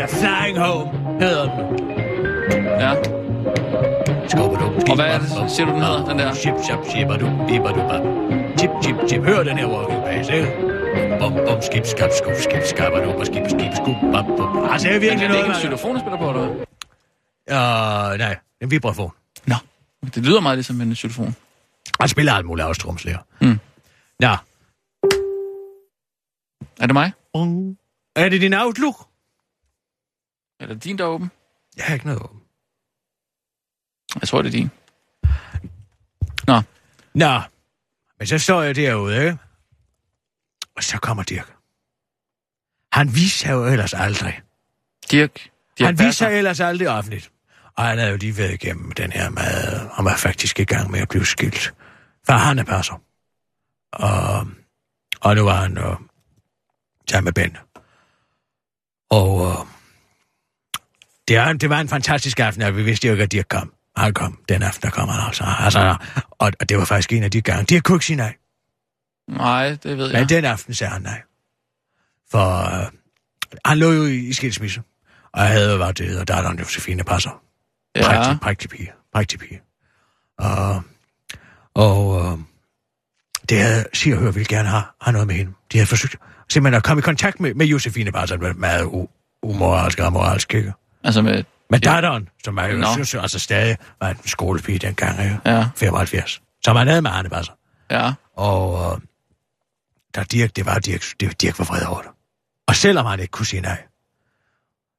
[0.00, 0.90] Her Flying Home,
[1.20, 1.88] hedder den.
[2.80, 2.90] Ja.
[4.90, 6.34] Og hvad er det, siger du, den hedder, den der?
[6.34, 8.02] Chip, chap, chipadu, bibadu, bab.
[8.58, 9.22] Chip, chip, chip.
[9.24, 10.48] Hør den her walking bass, ikke?
[11.20, 14.68] Bum, bum, skip, skab, skub, skip, skabadu, og skip, skip, skub, bab, bum.
[14.72, 16.46] Altså, det er virkelig er det noget, ikke en man- xylofon, der spiller på, eller
[16.46, 18.12] hvad?
[18.12, 19.10] Øh, nej, en vibrafon.
[19.46, 19.54] Nå,
[20.14, 21.36] det lyder meget ligesom en xylofon.
[22.00, 23.18] Han spiller alt muligt afstrumslærer.
[23.40, 23.58] Mm.
[24.20, 24.36] Ja.
[26.80, 27.12] Er det mig?
[28.16, 28.94] Er det din Outlook?
[30.60, 31.30] Eller din, der er åben?
[31.76, 32.40] Jeg har ikke noget åben.
[34.20, 34.70] Jeg tror, det er din.
[36.46, 36.62] Nå,
[37.14, 37.40] Nå,
[38.18, 39.38] men så står jeg derude, ikke?
[40.76, 41.54] Og så kommer Dirk.
[42.92, 44.42] Han viser sig jo ellers aldrig.
[45.10, 45.50] Dirk.
[45.78, 46.26] Dirk han viser Passer.
[46.26, 47.32] sig ellers aldrig offentligt.
[47.76, 50.90] Og han havde jo lige været igennem den her med, og var faktisk i gang
[50.90, 51.74] med at blive skilt.
[52.26, 53.02] For han er passer.
[53.92, 54.46] Og,
[55.20, 55.96] og nu var han øh,
[57.10, 57.56] sammen med Ben.
[59.10, 59.66] Og øh,
[61.30, 63.72] det, er, det var en fantastisk aften, og vi vidste jo ikke, at Dirk kom.
[63.96, 64.38] Han kom.
[64.48, 65.44] Den aften, der kom han altså.
[65.58, 65.96] altså
[66.30, 67.64] og, og det var faktisk en af de gange.
[67.64, 68.36] Dirk kunne ikke sige nej.
[69.28, 70.28] Nej, det ved Men jeg.
[70.28, 71.22] den aften sagde han nej.
[72.30, 72.86] For øh,
[73.64, 74.82] han lå jo i, i skilsmisse.
[75.32, 77.42] Og jeg havde været det, og der er der en Josefine Passer.
[77.96, 78.92] Ja, Prægtig, prægtig pige.
[79.14, 79.60] Prægtig pige.
[80.38, 80.82] Og,
[81.74, 82.38] og øh,
[83.48, 85.52] det havde Siger Hør ville gerne have, have noget med hende.
[85.72, 86.16] De havde forsøgt
[86.48, 88.36] simpelthen at komme i kontakt med, med Josefine Passer.
[88.36, 89.08] Det var meget
[89.42, 90.72] umoralsk og moralsk, ikke?
[91.04, 91.44] Altså med...
[91.72, 91.78] Ja.
[91.78, 92.86] datteren, som jo Nå.
[92.92, 95.38] synes, altså stadig var en skolepige dengang, ikke?
[95.46, 96.40] Ja, 75.
[96.64, 97.52] Som han havde med Arne Passer.
[97.90, 98.12] ja.
[98.36, 99.00] Og øh,
[100.14, 102.10] der Dirk, det var Dirk, det, Dirk var vred over det.
[102.68, 103.82] Og selvom han ikke kunne sige nej,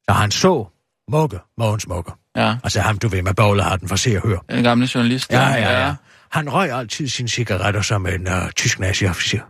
[0.10, 0.68] så han så
[1.12, 2.12] Mugge, Mogens Mugge.
[2.36, 4.40] Ja, Altså ham, du ved, med bowlerhatten for se og høre.
[4.50, 5.32] den gamle journalist.
[5.32, 5.96] Ja, ja, ja.
[6.32, 9.42] Han røg altid sine cigaretter som en uh, tysk naziofficer.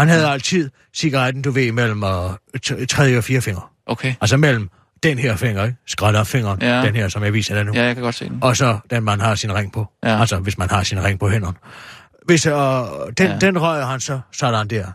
[0.00, 2.34] Han havde altid cigaretten, du ved, mellem uh,
[2.66, 3.62] t- tredje og fire fingre.
[3.86, 4.14] Okay.
[4.20, 4.70] Altså mellem
[5.02, 5.76] den her finger, ikke?
[5.86, 6.82] Skralderfingeren, Ja.
[6.82, 7.72] den her, som jeg viser dig nu.
[7.74, 8.38] Ja, jeg kan godt se den.
[8.42, 9.86] Og så den, man har sin ring på.
[10.04, 10.20] Ja.
[10.20, 11.56] Altså, hvis man har sin ring på hænderne.
[12.26, 12.52] Hvis, øh,
[13.18, 13.38] den, Ja.
[13.38, 14.86] den røger han så, sådan der.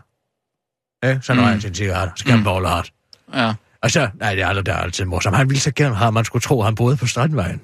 [1.02, 1.38] Ja, så Mm.
[1.38, 2.10] røger han sin cigaret.
[2.16, 2.92] Så kan han bolle hardt.
[3.34, 3.52] Ja.
[3.82, 5.36] Og så, nej, det er aldrig, det er altid morsomt.
[5.36, 7.60] Han ville så gerne have, at man skulle tro, at han boede på Strandvejen.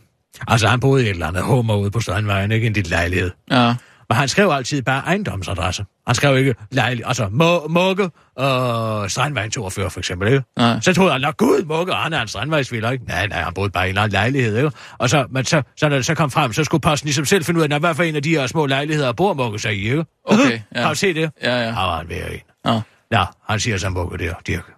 [0.48, 2.90] Altså, han boede i et eller andet hummer ude på Strandvejen, ikke i en lille
[2.90, 3.30] lejlighed.
[3.50, 3.74] Ja.
[4.10, 5.84] Men han skrev altid bare ejendomsadresse.
[6.06, 10.44] Han skrev ikke lejlighed, altså Må- Mugge og Strandvejen 42 for eksempel, ikke?
[10.56, 10.80] Nej.
[10.80, 13.04] Så troede han, at gud, Mugge, han er en strandvejsviller, ikke?
[13.04, 14.70] Nej, nej, han boede bare i en lejlighed, ikke?
[14.98, 17.44] Og så, men så, så når det så kom frem, så skulle posten ligesom selv
[17.44, 19.74] finde ud af, "Nå, hvad for en af de her små lejligheder bor Mugge sig
[19.76, 20.04] i, ikke?
[20.24, 20.80] Okay, ja.
[20.82, 21.30] Har du set det?
[21.42, 21.60] Ja, ja.
[21.66, 22.40] Ja, var han ved en.
[22.66, 22.80] Ja.
[23.12, 24.72] Ja, han siger så Mugge der, Dirk.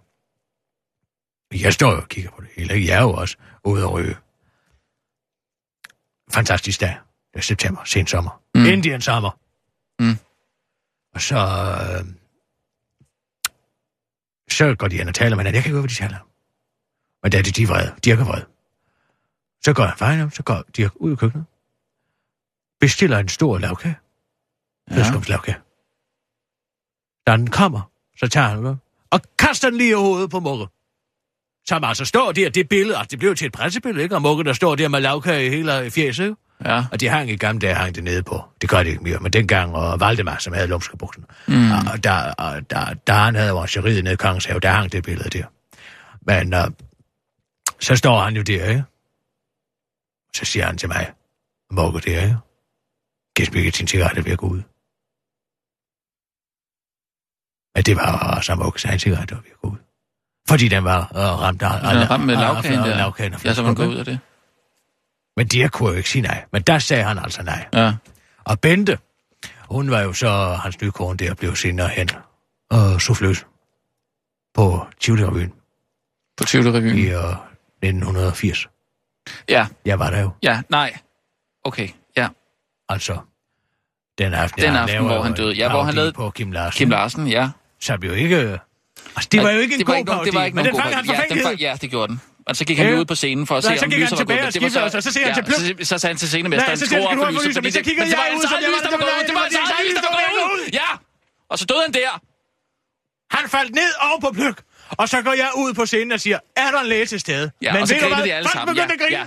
[1.54, 2.88] Jeg står jo og kigger på det hele, ikke?
[2.88, 4.16] Jeg er jo også ude at ryge.
[6.32, 6.96] Fantastisk dag.
[7.32, 8.42] Det er september, sen sommer.
[8.54, 8.64] Mm.
[8.64, 9.30] Indian sommer.
[9.98, 10.18] Mm.
[11.14, 11.36] Og så...
[11.36, 12.06] Øh,
[14.50, 15.54] så går de hen og taler med hinanden.
[15.54, 16.26] Jeg kan ikke høre, hvad de taler om.
[17.22, 17.94] Men er de, de er vrede.
[18.04, 18.42] Dirk er vred.
[19.64, 21.46] Så går han om, så går Dirk ud i køkkenet.
[22.80, 23.96] Bestiller en stor lavkage.
[24.90, 24.94] Ja.
[24.94, 25.56] Flødeskumslavkage.
[27.26, 30.66] Da den kommer, så tager han den og kaster den lige i hovedet på Mugge.
[31.66, 34.14] Som altså står der, det billede, altså det blev til et pressebillede, ikke?
[34.14, 36.36] Og Mugge, der står der med lavkage i hele fjeset, ikke?
[36.64, 36.84] Ja.
[36.92, 38.44] Og de hang i gamle dage, hang det nede på.
[38.60, 39.18] Det gør det ikke mere.
[39.18, 41.70] Men dengang, og Valdemar, som havde lumskebuksen, Mm.
[41.92, 45.04] og der, og der, der han havde orangeriet nede i Kongens Have, der hang det
[45.04, 45.44] billede der.
[46.22, 46.60] Men uh,
[47.80, 48.84] så står han jo der, ikke?
[50.36, 51.12] Så siger han til mig,
[51.70, 52.36] Mugge der, ikke?
[53.34, 54.62] Gæst ikke sin cigaret ved at gå ud.
[57.74, 59.76] Men det var så Mugges egen cigaret, der var ved at gå ud.
[60.48, 61.80] Fordi den var uh, ramt af...
[61.80, 62.78] Den er ramt med lavkagen
[63.32, 63.38] der.
[63.44, 64.18] Ja, så man går ud af det.
[65.36, 66.44] Men det kunne jo ikke sige nej.
[66.52, 67.66] Men der sagde han altså nej.
[67.74, 67.94] Ja.
[68.44, 68.98] Og Bente,
[69.68, 70.28] hun var jo så
[70.62, 72.08] hans nye kone der, blev senere hen
[72.70, 73.46] og souffløs
[74.54, 75.52] på Tivoli-revyen
[76.36, 76.96] På Tivoli-revyen.
[76.98, 77.30] i uh,
[77.82, 78.68] 1980.
[79.48, 79.66] Ja.
[79.84, 80.30] Jeg var der jo.
[80.42, 80.96] Ja, nej.
[81.64, 82.28] Okay, ja.
[82.88, 83.18] Altså,
[84.18, 85.52] den aften, Den han aften, laver hvor han døde.
[85.54, 86.78] Ja, hvor han lavede- på Kim Larsen.
[86.78, 87.50] Kim Larsen, ja.
[87.80, 88.36] Som jo ikke...
[89.16, 90.54] Altså, det var jo ikke en det var god ikke, nogen- parodi, det var ikke
[90.56, 91.12] men den fangede han parodi.
[91.12, 91.56] ja, forfængelighed.
[91.58, 92.20] ja, det gjorde den.
[92.46, 92.98] Og så gik han Ja.
[93.00, 94.46] ud på scenen for at Nej, se, så om gik han lyset var tilbage gået.
[94.46, 95.44] og Det var skiftede, og så siger han til
[95.78, 97.54] ja, så, så sagde han til scenemesteren, Nej, så han, skru over have for lyset,
[97.54, 99.26] så men det var jeg ud, så jeg var der.
[99.28, 100.62] Det var hans eget lys, der var gået ud.
[100.80, 100.90] Ja.
[101.50, 102.12] Og så døde han der.
[103.36, 104.56] Han faldt ned oven på pløk,
[105.00, 107.50] og så går jeg ud på scenen og siger, er der en læge til stede?
[107.62, 108.74] Ja, Men og så ved grinede de alle Folk sammen.
[108.74, 109.26] begyndte Ja, at grine, ja.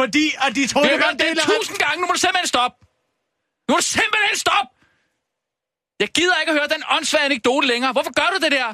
[0.00, 1.96] fordi at de troede, det var det tusind gange.
[2.00, 2.76] Nu må du simpelthen stoppe.
[3.66, 4.70] Nu må du simpelthen stoppe.
[6.02, 7.92] Jeg gider ikke at høre den åndssvage anekdote længere.
[7.96, 8.68] Hvorfor gør du det der?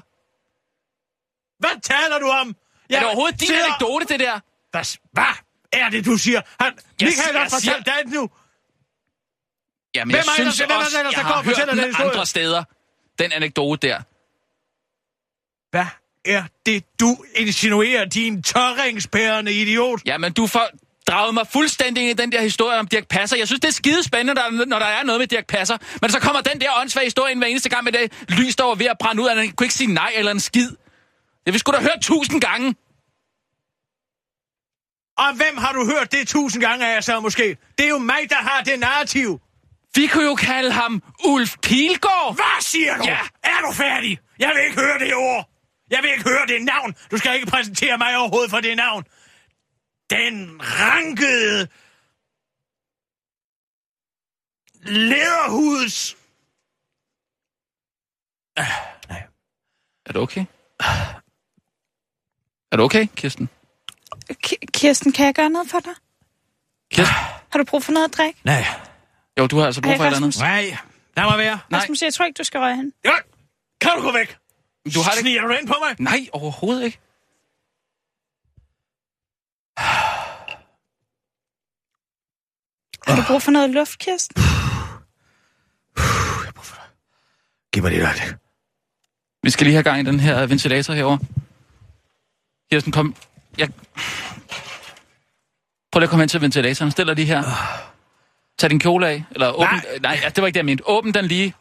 [1.62, 2.48] Hvad taler du om?
[2.90, 4.40] Er det overhovedet din anekdote, det der?
[4.70, 5.24] Hvad, hvad
[5.72, 6.40] er det, du siger?
[6.60, 8.30] Han, Jeg Michael har jeg siger- fortalt dig nu.
[9.94, 11.84] Jamen, Hvem jeg ellers- synes hvem er også, ellers, der jeg går har hørt den
[11.84, 12.10] historie?
[12.10, 12.64] andre steder.
[13.18, 13.98] Den anekdote der.
[15.70, 15.86] Hvad
[16.24, 20.00] er det, du insinuerer, din tørringspærende idiot?
[20.06, 20.68] Jamen, du får
[21.08, 23.36] draget mig fuldstændig ind i den der historie om Dirk Passer.
[23.36, 25.76] Jeg synes, det er skide spændende, der, når der er noget med Dirk Passer.
[26.00, 28.64] Men så kommer den der åndssvage historie ind hver eneste gang med det lys, der
[28.64, 30.70] var ved at brænde ud, og han kunne ikke sige nej eller en skid.
[31.46, 32.74] Det vi skulle da hørt tusind gange.
[35.18, 37.56] Og hvem har du hørt det tusind gange af, så måske?
[37.78, 39.40] Det er jo mig, der har det narrativ.
[39.94, 42.34] Vi kunne jo kalde ham Ulf Pilgaard.
[42.34, 43.04] Hvad siger du?
[43.04, 43.18] Ja.
[43.42, 44.18] Er du færdig?
[44.38, 45.50] Jeg vil ikke høre det ord.
[45.90, 46.94] Jeg vil ikke høre det navn.
[47.10, 49.04] Du skal ikke præsentere mig overhovedet for det navn.
[50.10, 51.68] Den rankede...
[54.88, 56.16] Læderhuds...
[58.56, 58.66] Ah,
[59.08, 59.22] nej.
[60.06, 60.44] Er du okay?
[62.76, 63.48] Er du okay, Kirsten?
[64.46, 65.92] Ki- Kirsten, kan jeg gøre noget for dig?
[66.92, 67.16] Kirsten?
[67.50, 68.40] Har du brug for noget at drikke?
[68.44, 68.64] Nej.
[69.38, 70.38] Jo, du har altså brug for et eller andet.
[70.38, 70.76] Nej.
[71.16, 71.58] Lad mig være.
[71.70, 71.80] Nej.
[71.80, 72.92] Rasmus, jeg tror ikke, du skal røre hen.
[73.04, 73.10] Ja.
[73.80, 74.36] Kan du gå væk?
[74.94, 75.28] Du har det ikke...
[75.30, 75.96] Sniger du ind på mig?
[75.98, 76.98] Nej, overhovedet ikke.
[83.06, 84.42] Har du brug for noget luft, Kirsten?
[87.72, 88.36] Giv mig det der.
[89.42, 91.18] Vi skal lige have gang i den her ventilator herover.
[92.70, 93.14] Kirsten, kom.
[93.58, 93.68] Jeg...
[95.92, 96.90] Prøv lige at komme hen til ventilatoren.
[96.90, 97.42] Stil dig lige her.
[98.58, 99.24] Tag din kjole af.
[99.30, 99.62] Eller åbn...
[99.62, 99.98] Nej.
[100.00, 100.82] Nej, ja, det var ikke det, jeg mente.
[100.86, 101.54] Åbn den lige.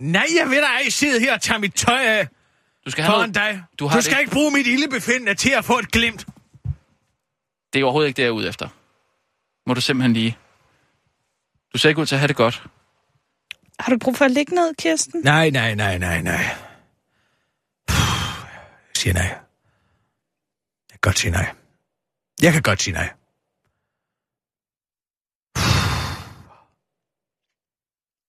[0.00, 2.28] Nej, jeg vil da ej sidde her og tage mit tøj af
[2.86, 3.34] Du skal have foran noget...
[3.34, 3.62] dig.
[3.78, 4.20] Du har du det skal ikke.
[4.22, 6.26] ikke bruge mit ildebefindende til at få et glimt.
[7.72, 8.68] Det er overhovedet ikke det, jeg er ude efter.
[9.66, 10.36] Må du simpelthen lige...
[11.72, 12.62] Du ser ikke ud til at have det godt.
[13.80, 15.20] Har du brug for at ligge ned, Kirsten?
[15.24, 16.44] Nej, nej, nej, nej, nej.
[17.88, 19.34] Puh, Jeg siger nej.
[21.04, 21.54] Godt sige nej.
[22.42, 23.08] Jeg kan godt sige nej.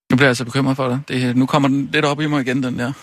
[0.10, 1.00] Nu bliver jeg altså bekymret for dig.
[1.08, 2.94] Det, nu kommer den lidt op i mig igen, den der.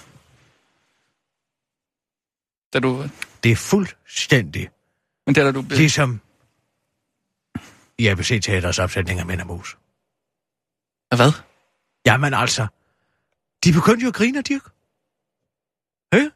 [2.72, 3.08] Da du...
[3.42, 4.70] Det er fuldstændig
[5.26, 5.64] Men det er der, du...
[5.68, 6.20] Ligesom
[7.98, 9.78] i ABC Teaters opsætning af Mænd og Mus.
[11.16, 11.32] Hvad?
[12.06, 12.66] Jamen altså,
[13.64, 14.64] de begyndte jo at grine af Dirk.
[16.14, 16.30] Øh?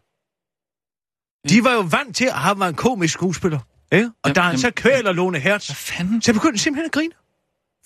[1.48, 3.58] De var jo vant til at have været en komisk skuespiller.
[3.92, 4.04] Øh?
[4.04, 5.66] Og Jamen, da han så kvæler Lone Hertz,
[6.22, 7.12] så begyndte de simpelthen at grine.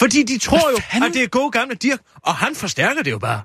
[0.00, 1.08] Fordi de tror Hvad jo, fanden?
[1.08, 3.42] at det er gode gamle Dirk, og han forstærker det jo bare.